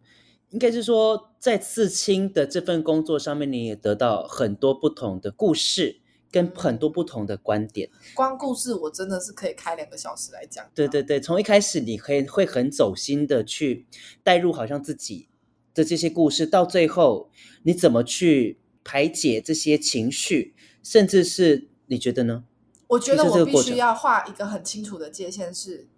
[0.51, 6.02] 应该是说在刺青的这份工作上面，你也得到很多不同的故事。
[6.33, 10.67] 跟很多不同的观点，光故事我真的是可以开两个小时来讲。
[10.75, 13.85] 对对对，从一开始你可以会很走心的去
[14.25, 15.29] 带入，好像自己
[15.75, 17.29] 的这些故事，到最后
[17.65, 22.45] 你怎么去排解这些情绪，甚至是你觉得呢？
[22.89, 25.89] 我觉得我必须要画一个很清楚的界限是，是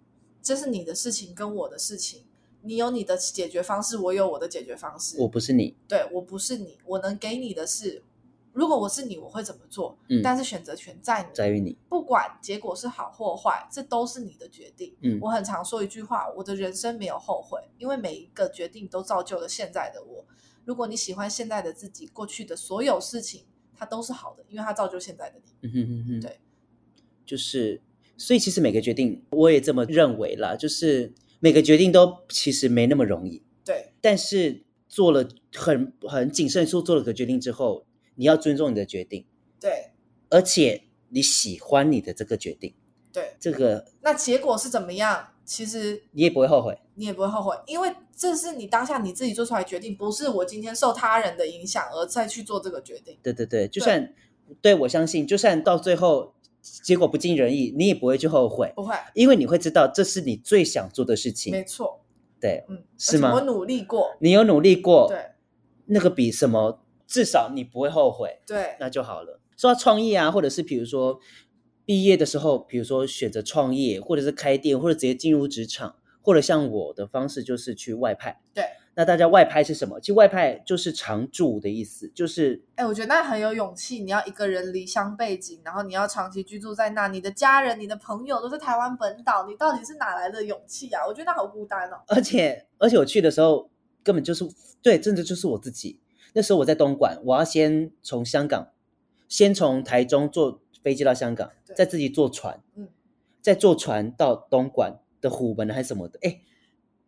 [0.43, 2.23] 这是你的事情跟我的事情，
[2.61, 5.15] 你有你的解决方式，我有我的解决方式。
[5.17, 8.03] 我不是你，对，我不是你，我能给你的是。
[8.55, 9.97] 如果我是你，我会怎么做？
[10.07, 11.77] 嗯，但是选择权在你，在于你。
[11.89, 14.95] 不管结果是好或坏，这都是你的决定。
[15.01, 20.25] 嗯，我很常说一句话：我的人生没有后悔，因为每一个决定都造就了现在的我。
[20.63, 23.43] 如果你喜欢现在的自己，过去的所有事情，
[23.75, 25.51] 它都是好的，因为它造就现在的你。
[25.67, 26.39] 嗯哼哼哼，对，
[27.25, 27.81] 就是，
[28.15, 33.43] 所以其实每个决定，我也这么认为啦，就是每个决定都其实没那么容易。
[33.65, 37.84] 对，但是做了很很谨慎说做了个决定之后。
[38.15, 39.25] 你要尊重你的决定，
[39.59, 39.91] 对，
[40.29, 42.73] 而且你喜欢你的这个决定，
[43.11, 45.29] 对，这个那结果是怎么样？
[45.45, 53.15] 其实你也不会后悔，你也不会后悔，因为这是你当下你自己做出来决定，不是我今天受他人的影响而再去做这个决定。
[53.21, 54.11] 对对对，就算
[54.61, 61.51] 对，对我相信，就算到最后结果不尽人意，你也不会去后悔，不会，因为你会知道这是你最想做的事情。
[61.51, 62.01] 没错，
[62.39, 63.31] 对，嗯，是吗？
[63.35, 65.31] 我努力过，你有努力过，对，
[65.85, 66.79] 那个比什么？
[67.07, 69.39] 至少你不会后悔，对，那就好了。
[69.57, 71.19] 说到创业啊，或者是比如说
[71.85, 78.41] 毕业的时候，比如说选择创业，或者是开店，或者直接进入职场，或者像我的方式就是去外派。
[78.53, 79.99] 对，那大家外派是什么？
[79.99, 83.99] 其实外派就是常住的意思，就是哎，我觉得那很有勇气。
[83.99, 91.05] 你要一个人离乡背井，然后你要长期居住在那，你的家人、你的朋友都是台湾本岛，你到底是哪来的勇气啊？
[91.07, 91.97] 我觉得那好孤单哦。
[92.07, 93.69] 而且而且我去的时候
[94.03, 94.43] 根本就是
[94.81, 95.99] 对，真的就是我自己。
[96.35, 98.67] 那时候我在东莞，我要先从香港，
[99.29, 102.89] 先从台中坐飞机到香港，再自己坐船，嗯，
[103.41, 106.19] 再坐船到东莞的虎门还是什么的。
[106.23, 106.41] 哎，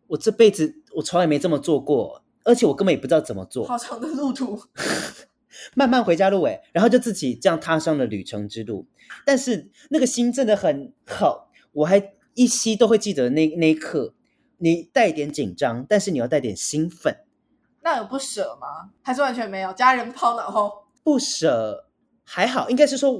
[0.06, 3.66] 我这辈子我从来没这么做过，而且我根本也不知道怎么做。
[3.66, 4.58] 好长的路途，
[5.76, 8.86] 慢慢回家路哎，然后就自己这样踏上了旅程之路。
[9.26, 14.14] 但是那个心真的很好，我还依稀都会记得那那一刻，
[14.56, 17.18] 你带一点紧张，但是你要带点兴奋。
[17.90, 18.90] 那有不舍吗？
[19.02, 19.72] 还是完全没有？
[19.72, 21.88] 家人抛脑后不舍
[22.22, 23.18] 还好，应该是说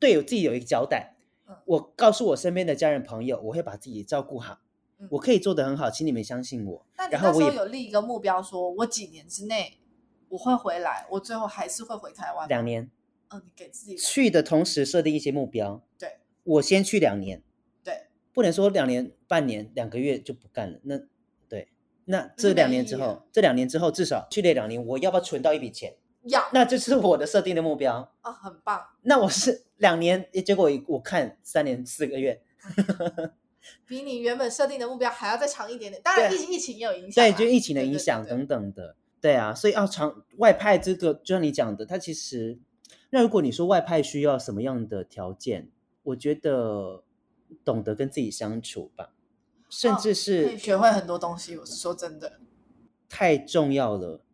[0.00, 1.14] 对我自己有一个交代。
[1.46, 4.58] 嗯、我告诉我身边的家人朋友，我会把自己照顾好，
[4.98, 6.84] 嗯、我可以做得很好，请你们相信我。
[6.96, 9.78] 那你那时候有立一个目标说，说我几年之内
[10.28, 12.48] 我会回来，我最后还是会回台湾。
[12.48, 12.90] 两年。
[13.28, 15.80] 嗯，你给自己去的同时设定一些目标。
[15.96, 17.44] 对，我先去两年。
[17.84, 20.80] 对，不能说两年、半年、两个月就不干了。
[20.82, 20.98] 那。
[22.10, 25.94] 那这两年之后，这两年之后至少去那两年，我要不要存到一笔钱？
[26.24, 26.42] 要。
[26.52, 28.84] 那这是我的设定的目标啊、哦，很棒。
[29.02, 32.42] 那我是两年，结果我看三年四个月，
[33.86, 36.02] 比你原本设定的目标还要再长一点点。
[36.02, 39.54] 当然疫情，疫情也有影响，对，就疫情的影响等等的，对啊。
[39.54, 42.58] 所以要长外派这个，就像你讲的，它其实，
[43.10, 45.70] 那如果你说外派需要什么样的条件，
[46.02, 47.04] 我觉得
[47.64, 49.10] 懂得跟自己相处吧。
[49.70, 52.40] 甚至是、学会很多东西，我是说真的，
[53.08, 54.24] 太重要了。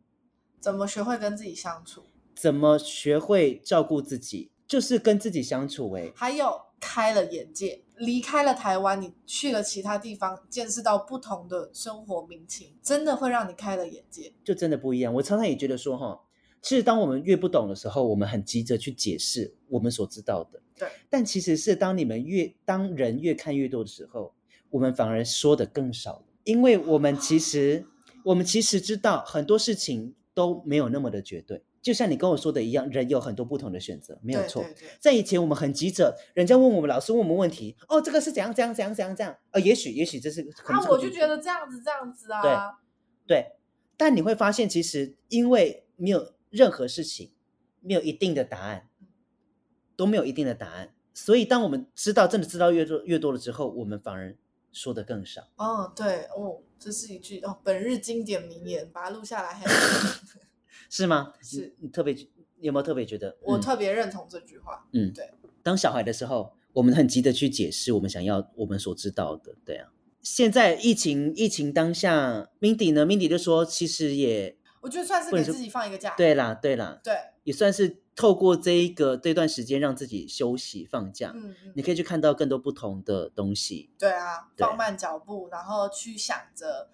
[0.58, 2.02] 怎么学会跟自己相处？
[2.34, 4.50] 怎么学会照顾自己？
[4.66, 6.08] 就是跟自己相处、欸。
[6.08, 15.14] 哎，还有开了眼界，离开了台湾，你去了其他地方，见识到不同的生活民情，真的会让你开了眼界，就真的不一样。
[15.14, 16.20] 我常常也觉得说，哈，
[16.60, 20.60] 其实当我们越不懂的时候，我们很急着去解释我们所知道的。
[20.74, 24.34] 对，但其实是当你们越当人越看越多的时候。
[24.76, 27.86] 我们反而说的更少了，因为我们其实，
[28.24, 31.64] 我们其实知道很多事情都没有那么的绝对。
[31.80, 34.62] 就像你跟我说的一样，人有很多不同的选择，没有错。
[34.62, 34.88] 对对对。
[35.00, 39.34] 在以前，我们很急着，人家问我们，老师问我们问题，哦，这个是怎样怎样怎样怎样怎样？
[39.52, 40.82] 呃，也许也许这是可能。
[40.82, 42.42] 那我就觉得这样子这样子啊。
[42.42, 43.52] 对对，
[43.96, 47.30] 但你会发现，其实因为没有任何事情
[47.80, 48.88] 没有一定的答案，
[49.96, 54.36] 都没有一定的答案，所以当我们知道真的知道越多越多了之后，我们反而。
[54.76, 59.58] 说的更少哦，对哦，这是一句哦，本日经典名言，把它录下来，
[60.90, 61.32] 是吗？
[61.40, 62.28] 是你，你特别你
[62.66, 63.30] 有没有特别觉得？
[63.30, 64.86] 嗯、我特别认同这句话。
[64.92, 65.32] 嗯，对。
[65.62, 69.88] 当小孩的时候，我们很急的去解释我们想要、我们所知道的，对啊。
[70.20, 76.14] 现在疫情疫情当下，Mindy 呢？Mindy 就说，其实也，我觉得算是给自己放一个假。
[76.18, 77.14] 对啦，对啦，对，
[77.44, 78.02] 也算是。
[78.16, 83.90] 透过这一个这段时间，让自己休息放假，嗯嗯，你可以去看到更多不同的东西。
[83.98, 86.88] 对啊，放慢脚步，然后去想着，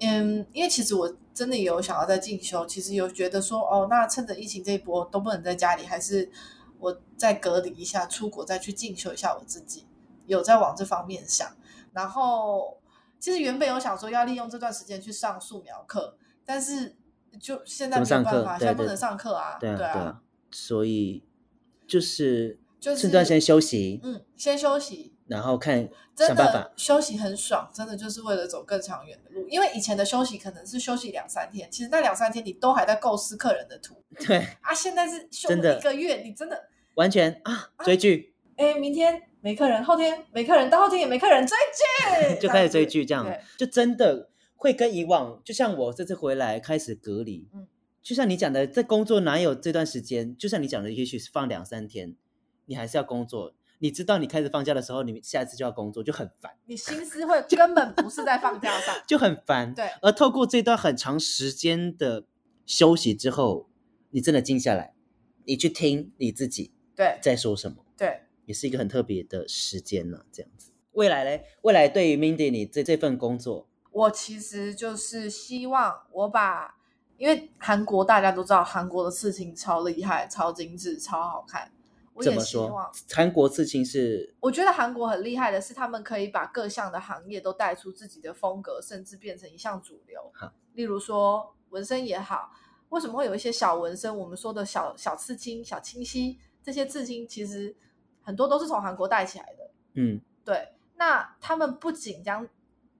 [0.00, 6.30] 嗯，因为其实我真的也有想要在进修，其实有觉得说，哦，那趁着疫情这一波都不能在家里，还是
[6.78, 9.84] 我再隔离一下，出国再去进修一下我自己，
[10.24, 11.46] 有在往这方面想。
[11.92, 12.78] 然后
[13.20, 16.96] 其实原本有想说要利用这段时间去上素描课，但是
[17.38, 20.20] 就现在没有办法，现在不能上课啊，对啊，对啊。
[20.54, 21.24] 所以
[21.84, 29.48] 就是就是这段时间休息，嗯，先休息，然后看想办法休息很爽，真的就是为了走更长远的路。
[29.48, 34.00] 因为以前的休息可能是休息两三天，其实那两三天你都还在构思客人的图。
[34.24, 38.32] 对啊，现在是休了一个月，你真的完全啊追剧。
[38.56, 41.56] 哎，明天没客人，后天没客人，到后天也没客人，追
[42.36, 43.26] 剧 就开始追剧，这样
[43.58, 47.66] 就真的会跟以往，就像我这次回来开始隔离，嗯，
[48.04, 50.36] 就像你讲的，在工作哪有这段时间？
[50.36, 52.14] 就像你讲的，也许是放两三天，
[52.66, 53.54] 你还是要工作。
[53.78, 56.52] 你知道你开始放假的时候，你下一次就要工作，就很烦。
[56.66, 59.72] 你心思会根本不是在放假上，就很烦。
[59.74, 59.88] 对。
[60.02, 62.26] 而透过这段很长时间的
[62.66, 63.70] 休息之后，
[64.10, 64.94] 你真的静下来，
[65.46, 70.26] 你去听你自己对在说什么，对，也是一个很特别的时间呢。
[70.30, 76.76] 这样子，未来嘞，未来对于 Mindy 你这这份工作，我其实就是希望我把，
[77.24, 81.72] 因为韩国大家都知道，韩国的刺青超厉害、超精致、超好看。
[82.12, 82.92] 我也希望？
[83.10, 84.34] 韩国刺青是？
[84.40, 90.20] 我觉得韩国很厉害的是，他们可以把各项的行业都带出自己的风格，甚至变成一项主流。
[90.34, 92.52] 好，例如说纹身也好，
[92.90, 94.14] 为什么会有一些小纹身？
[94.14, 97.74] 我们说的小小刺青、小清晰，这些刺青其实
[98.20, 99.70] 很多都是从韩国带起来的。
[99.94, 100.74] 嗯，对。
[100.96, 102.46] 那他们不仅将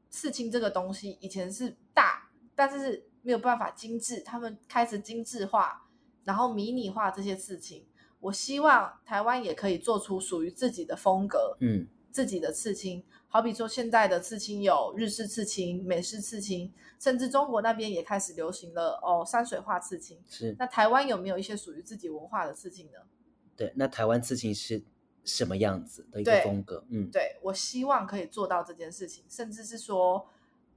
[0.08, 5.88] 刺青这个东西以前是大，但是没有办法精致，他们开始精致化，
[6.22, 7.84] 然后迷你化这些事情。
[8.20, 13.04] 我希望台湾也可以做出属于自己的风格，嗯，自己的刺青。
[13.28, 20.22] 好比说，现在的刺青有日式刺青、美式刺青，甚至中国那边也开始流行了哦，山水画刺青。
[20.28, 20.54] 是。
[20.58, 22.98] 那台湾有没有一些属于自己文化的刺青呢？
[23.56, 24.82] 对，那台湾刺青是
[25.24, 26.84] 什么样子的一个风格？
[26.90, 30.26] 嗯，对，我希望可以做到这件事情，甚至是说，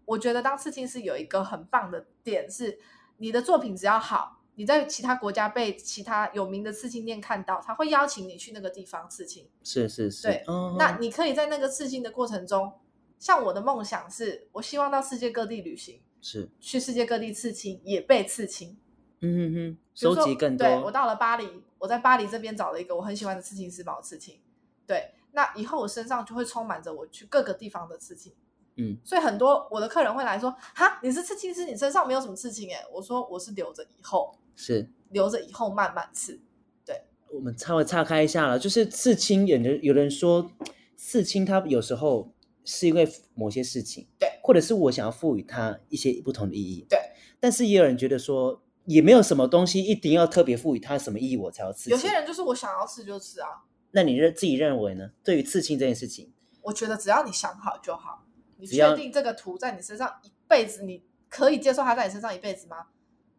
[0.08, 2.80] 我觉得当刺青师有一个很棒的点是，
[3.18, 4.41] 你的作品只要好。
[4.55, 9.47] 你在其他国家被其他有名的刺青店看到，他会邀请你去那个地方刺青。
[9.64, 10.24] 是是是。
[10.24, 12.74] 对，嗯、那你可以在那个刺青的过程中，
[13.20, 18.76] 像我的梦想是，我希望到世界各地旅行，是去世界各地刺青，也被刺青。
[19.20, 20.66] 嗯哼哼，收集更多。
[20.66, 24.39] 对，我到了巴黎，我在巴黎这边找了一个我很喜欢的刺青师帮我刺青。
[24.88, 28.34] 对，那以后我身上就会充满着我去各个地方的刺青。
[28.78, 32.84] 嗯，所以很多我的客人会来说，哈，你是刺青师，你身上没有什么刺青哎？
[32.93, 34.38] 我说我是留着以后。
[34.59, 36.41] 是留着以后慢慢刺，
[36.84, 36.99] 对。
[37.32, 40.49] 我们稍微岔开一下了，就是刺青，有人有人说
[40.95, 42.34] 刺青，它有时候
[42.65, 46.99] 是因为某些事情，对，或者是我想要赋予它一些不同的意义，对。
[47.39, 51.91] 但是也有人觉得说，也没有什么东西一定要特别赋予它什么意义，我才要刺。
[51.91, 53.49] 有些人就是我想要刺就刺啊。
[53.91, 55.11] 那你认自己认为呢？
[55.23, 58.25] 对于刺青这件事情，我觉得只要你想好就好。
[58.58, 62.88] 你确定这个图在你身上一辈子，你可以接受它在你身上一辈子吗？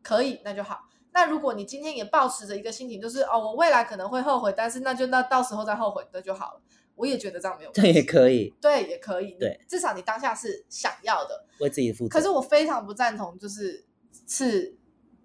[0.02, 0.88] 可以，那就好。
[1.12, 6.60] 那如果你今天也保持着一个心情，就是哦，我未来可能会后悔，但是那就那到时候再后悔那就好了。
[6.94, 12.12] 我也觉得这样没有问题，这也可以，对，也可以，对，至少你当下是想要的，为自己负责。
[12.12, 13.84] 可是我非常不赞同，就是
[14.26, 14.76] 是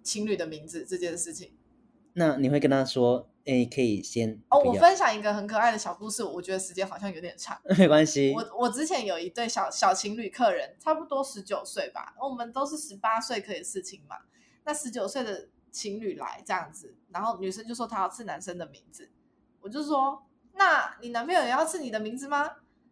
[0.02, 1.52] 情侣的名字这件事情。
[2.12, 4.58] 那你会跟他说，哎，可以先哦。
[4.60, 8.32] 我分享一个很可爱的小故事，我觉得时间好像有点长，没关系。
[8.34, 14.16] 我我之前有一对小小情侣客人，差不多十九岁吧，我们都是十八岁可以刺青嘛，
[14.64, 15.48] 那十九岁的。
[15.74, 19.10] 情侣来这样子，然后女生就说她要刺男生的名字，
[19.60, 22.48] 我就说，那你男朋友也要刺你的名字吗？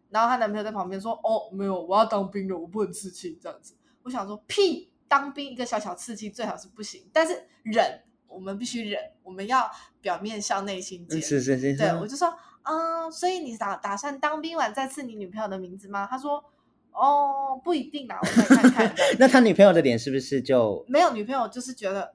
[0.09, 3.77] 然后她男朋友在旁边说，哦，没有，我要当兵了，我不能刺青这样子。
[4.01, 8.01] 我想说，屁，当兵一个小小刺青最好是不行，但是忍，
[8.33, 9.69] 我们必须忍，我们要
[10.01, 11.21] 表面笑内心坚。
[11.21, 16.07] 是是是，对，我就说，嗯，所以你打打算当兵完再赐你女朋友的名字吗？
[16.09, 16.43] 他说，
[16.91, 18.95] 哦，不一定啦，我再看看。
[19.19, 21.11] 那他女朋友的脸是不是就 没有？
[21.13, 22.13] 女朋友就是觉得。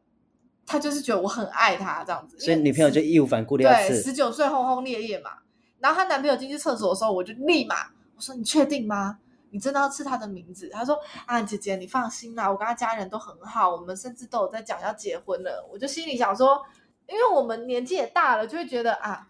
[0.71, 3.73] 他就是觉得我很爱他这样子，所以女朋友就义无反顾的要。
[3.73, 5.31] 对，十九岁轰轰烈烈嘛。
[5.79, 7.75] 然后她男朋友进去厕所的时候，我就立马
[8.15, 9.19] 我说：“你确定吗？
[9.51, 16.63] 你真的要刺他的名字？”他说：“啊，姐姐，你放心啦，我跟他家人都很好，我们甚至都有在讲要结婚了。”我就心里想说，
[17.07, 19.27] 因为我们年纪也大了，就会觉得啊，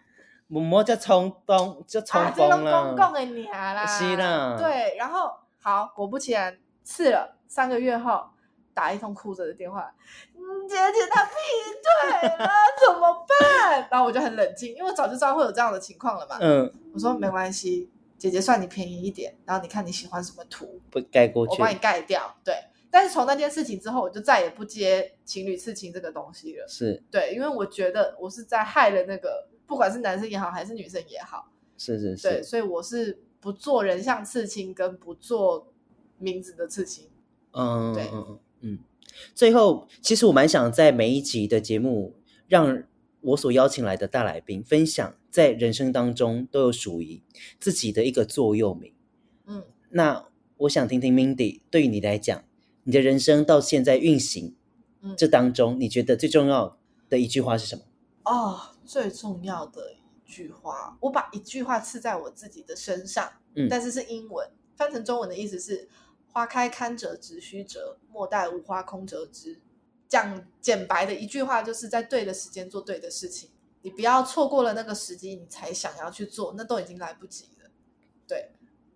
[0.47, 2.77] 默默就冲动，就冲动了。
[2.77, 4.57] 啊、公公的娘啦，是啦。
[4.59, 8.29] 对，然后好，果不其然，刺了三个月后。
[8.75, 9.93] 打一通哭着的电话，
[10.37, 11.33] 嗯，姐姐她劈
[12.13, 12.49] 腿了，
[12.87, 13.89] 怎么办？
[13.91, 16.39] 然后我就很冷静，因为我早就知道会有这样的情况了嘛。
[16.41, 22.37] 嗯，我说没关系，姐姐算你便宜一点，然后你看你喜欢什么图，不盖过去，我帮你盖掉。
[22.45, 22.55] 对，
[22.91, 26.67] 但是从那件事情之后，我就再也不接情侣刺青这个东西了。
[26.69, 31.51] 是对，因为我觉得我是在害了那个，不管是男生也好，还是女生也好。
[31.77, 35.73] 是是是，对，所以我是不做人像刺青，跟不做
[36.19, 37.09] 名字的刺青。
[37.53, 38.39] 嗯，对，嗯嗯。
[38.61, 38.79] 嗯，
[39.37, 42.17] 最后，其实我蛮想在每一集的节目，
[42.49, 42.83] 让
[43.21, 47.23] 我所邀请来的大来宾分享在人生当中都有属于
[47.61, 48.93] 自己的一个座右铭。
[49.47, 52.45] 嗯，那我想听听 Mindy，对于你来讲，
[52.85, 54.57] 你的人生到现在运行，
[55.03, 57.85] 嗯，这当中你觉得最重要的一句话是什么？
[58.25, 65.89] 哦，最重要的一句话，我把一句话刺在我自己的身上，嗯，但是是英文，翻成中文的意思是
[66.33, 69.61] “花开堪折直须折，莫待无花空折枝”。
[70.09, 73.51] 讲简白的一句话，就是在对的时间做对的事情。
[73.83, 77.71] 你不要错过了那个时机，你才想要去做，那都已经来不及了。
[78.27, 78.51] 对，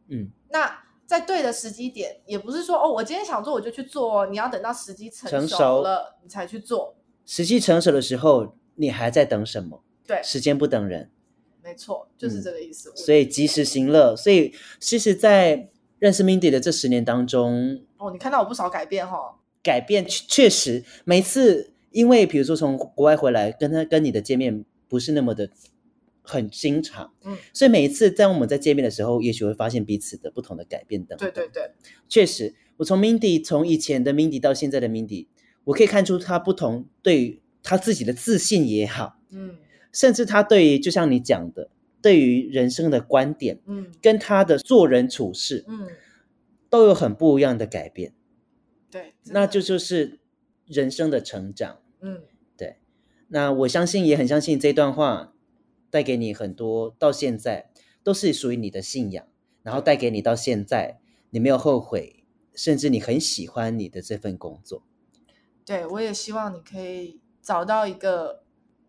[0.08, 6.96] 嗯，那在对的时机点，也不是说哦，我今天想做我就去做哦，你要等到时机成熟了，你才去做。
[7.24, 9.82] 时机成熟的时候，你还在等什么？
[10.06, 11.10] 对，时间不等人，
[11.62, 12.90] 没错，就是这个意思。
[12.90, 14.16] 嗯，所以及时行乐。
[14.16, 19.34] 所以其实，在认识 Mindy 的这十年当中，哦，你看到我不少改变哈、哦。
[19.62, 25.48] 改变确实，每次因为比如说从国外回来，跟他跟你的见面不是那么的
[26.20, 31.32] 很经常，嗯，所以每一次在我们在见面的时候，也许会发现彼此的不同的改变等等。
[31.32, 31.72] 对对对，
[32.10, 35.28] 确实，我从 Mindy 从以前的 Mindy 到现在的 Mindy，
[35.64, 39.56] 我可以看出他不同，对于他自己的自信也好，嗯，
[39.92, 41.70] 甚至他对于就像你讲的，
[42.02, 45.88] 对于人生的观点，嗯，跟他的做人处事，嗯，
[46.68, 48.12] 都有很不一样的改变。
[48.90, 50.20] 对，那就就是
[50.66, 51.78] 人生的成长。
[52.02, 52.31] 嗯，对。
[53.34, 55.32] 那我相信，也很相信这段话
[55.88, 57.70] 带给你很多，到现在
[58.04, 59.24] 都是属于你的信仰，
[59.62, 62.24] 然后带给你到现在，你没有后悔，
[62.54, 64.82] 甚至你很喜欢你的这份工作。
[65.64, 68.42] 对，我也希望你可以找到一个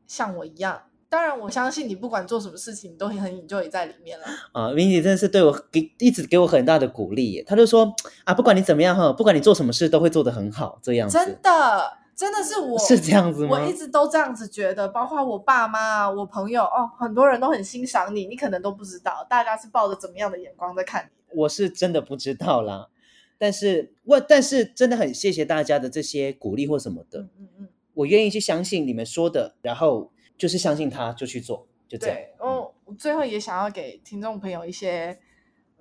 [0.06, 0.84] 像我一样。
[1.08, 4.26] 当然，我相信你不管做什么事情，你都很 enjoy 在里面了。
[4.52, 7.44] 啊，Mindy 真的是对我给一直给我很大的鼓励耶。
[7.48, 11.18] 他就说啊，不管你怎么样哈，不管你做什么事，都会做得很好，这样子。
[11.18, 13.58] 真的，真的是我是这样子吗？
[13.58, 21.40] 我一直都这样子觉得，包括我爸妈、我朋友哦，很多人都很欣赏你，你可能都不知道，大家是抱着怎么样的眼光在看你。
[21.40, 22.90] 我是真的不知道啦，
[23.38, 27.20] 但是我但是真的很谢谢大家的这些鼓励或什么的。
[27.20, 30.12] 嗯嗯嗯，我愿意去相信你们说的，然后。
[30.36, 32.18] 就是相信他，就去做，就这样。
[32.40, 35.18] 我最后也想要给听众朋友一些，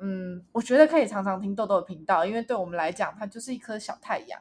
[0.04, 4.40] 嗯，我觉得可以常常听豆豆的频道，因为对我们来讲，它就是一颗小太阳，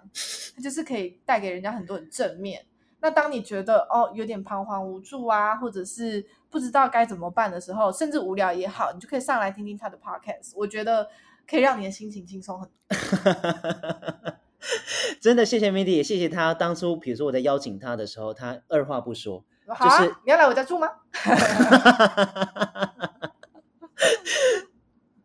[0.55, 2.65] 它就是可以带给人家很多很正面。
[2.99, 11.07] 那当你觉得哦有点彷徨无助啊，或者是不知道该怎么办的时候，甚至无聊也好，你就可以上来听听他的 podcast，我觉得
[11.47, 12.75] 可以让你的心情轻松很多。
[15.21, 19.43] 真的谢谢 Mindy，也谢谢他当初，比如说我在邀请他的时候，他二话不说。
[19.67, 20.87] 好啊，就是你要来我家住吗？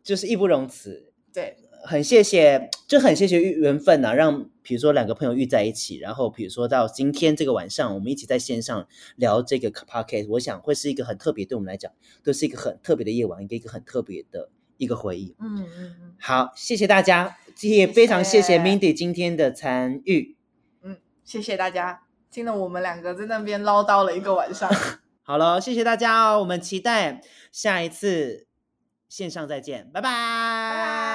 [0.06, 8.86] 就是义不容辞，对，很谢谢，就很谢谢缘分呐、啊，让比如说两个朋友遇在一起，然后比如说到今天这个晚上，我们一起在线上
[9.16, 11.90] 聊这个 podcast，我想会是一个很特别，对我们来讲
[12.22, 15.34] 都是一个很特别的夜晚，一个一个很特别的一个回忆。
[15.40, 20.36] 嗯嗯嗯，好，谢谢大家，也非常谢谢 Mindy 今天的参与。
[20.82, 22.02] 嗯，谢谢大家。
[22.30, 24.70] 听了我们两个在那边唠叨了一个晚上，
[25.24, 28.46] 好了，谢谢大家哦，我们期待下一次
[29.08, 31.05] 线上再见，拜拜。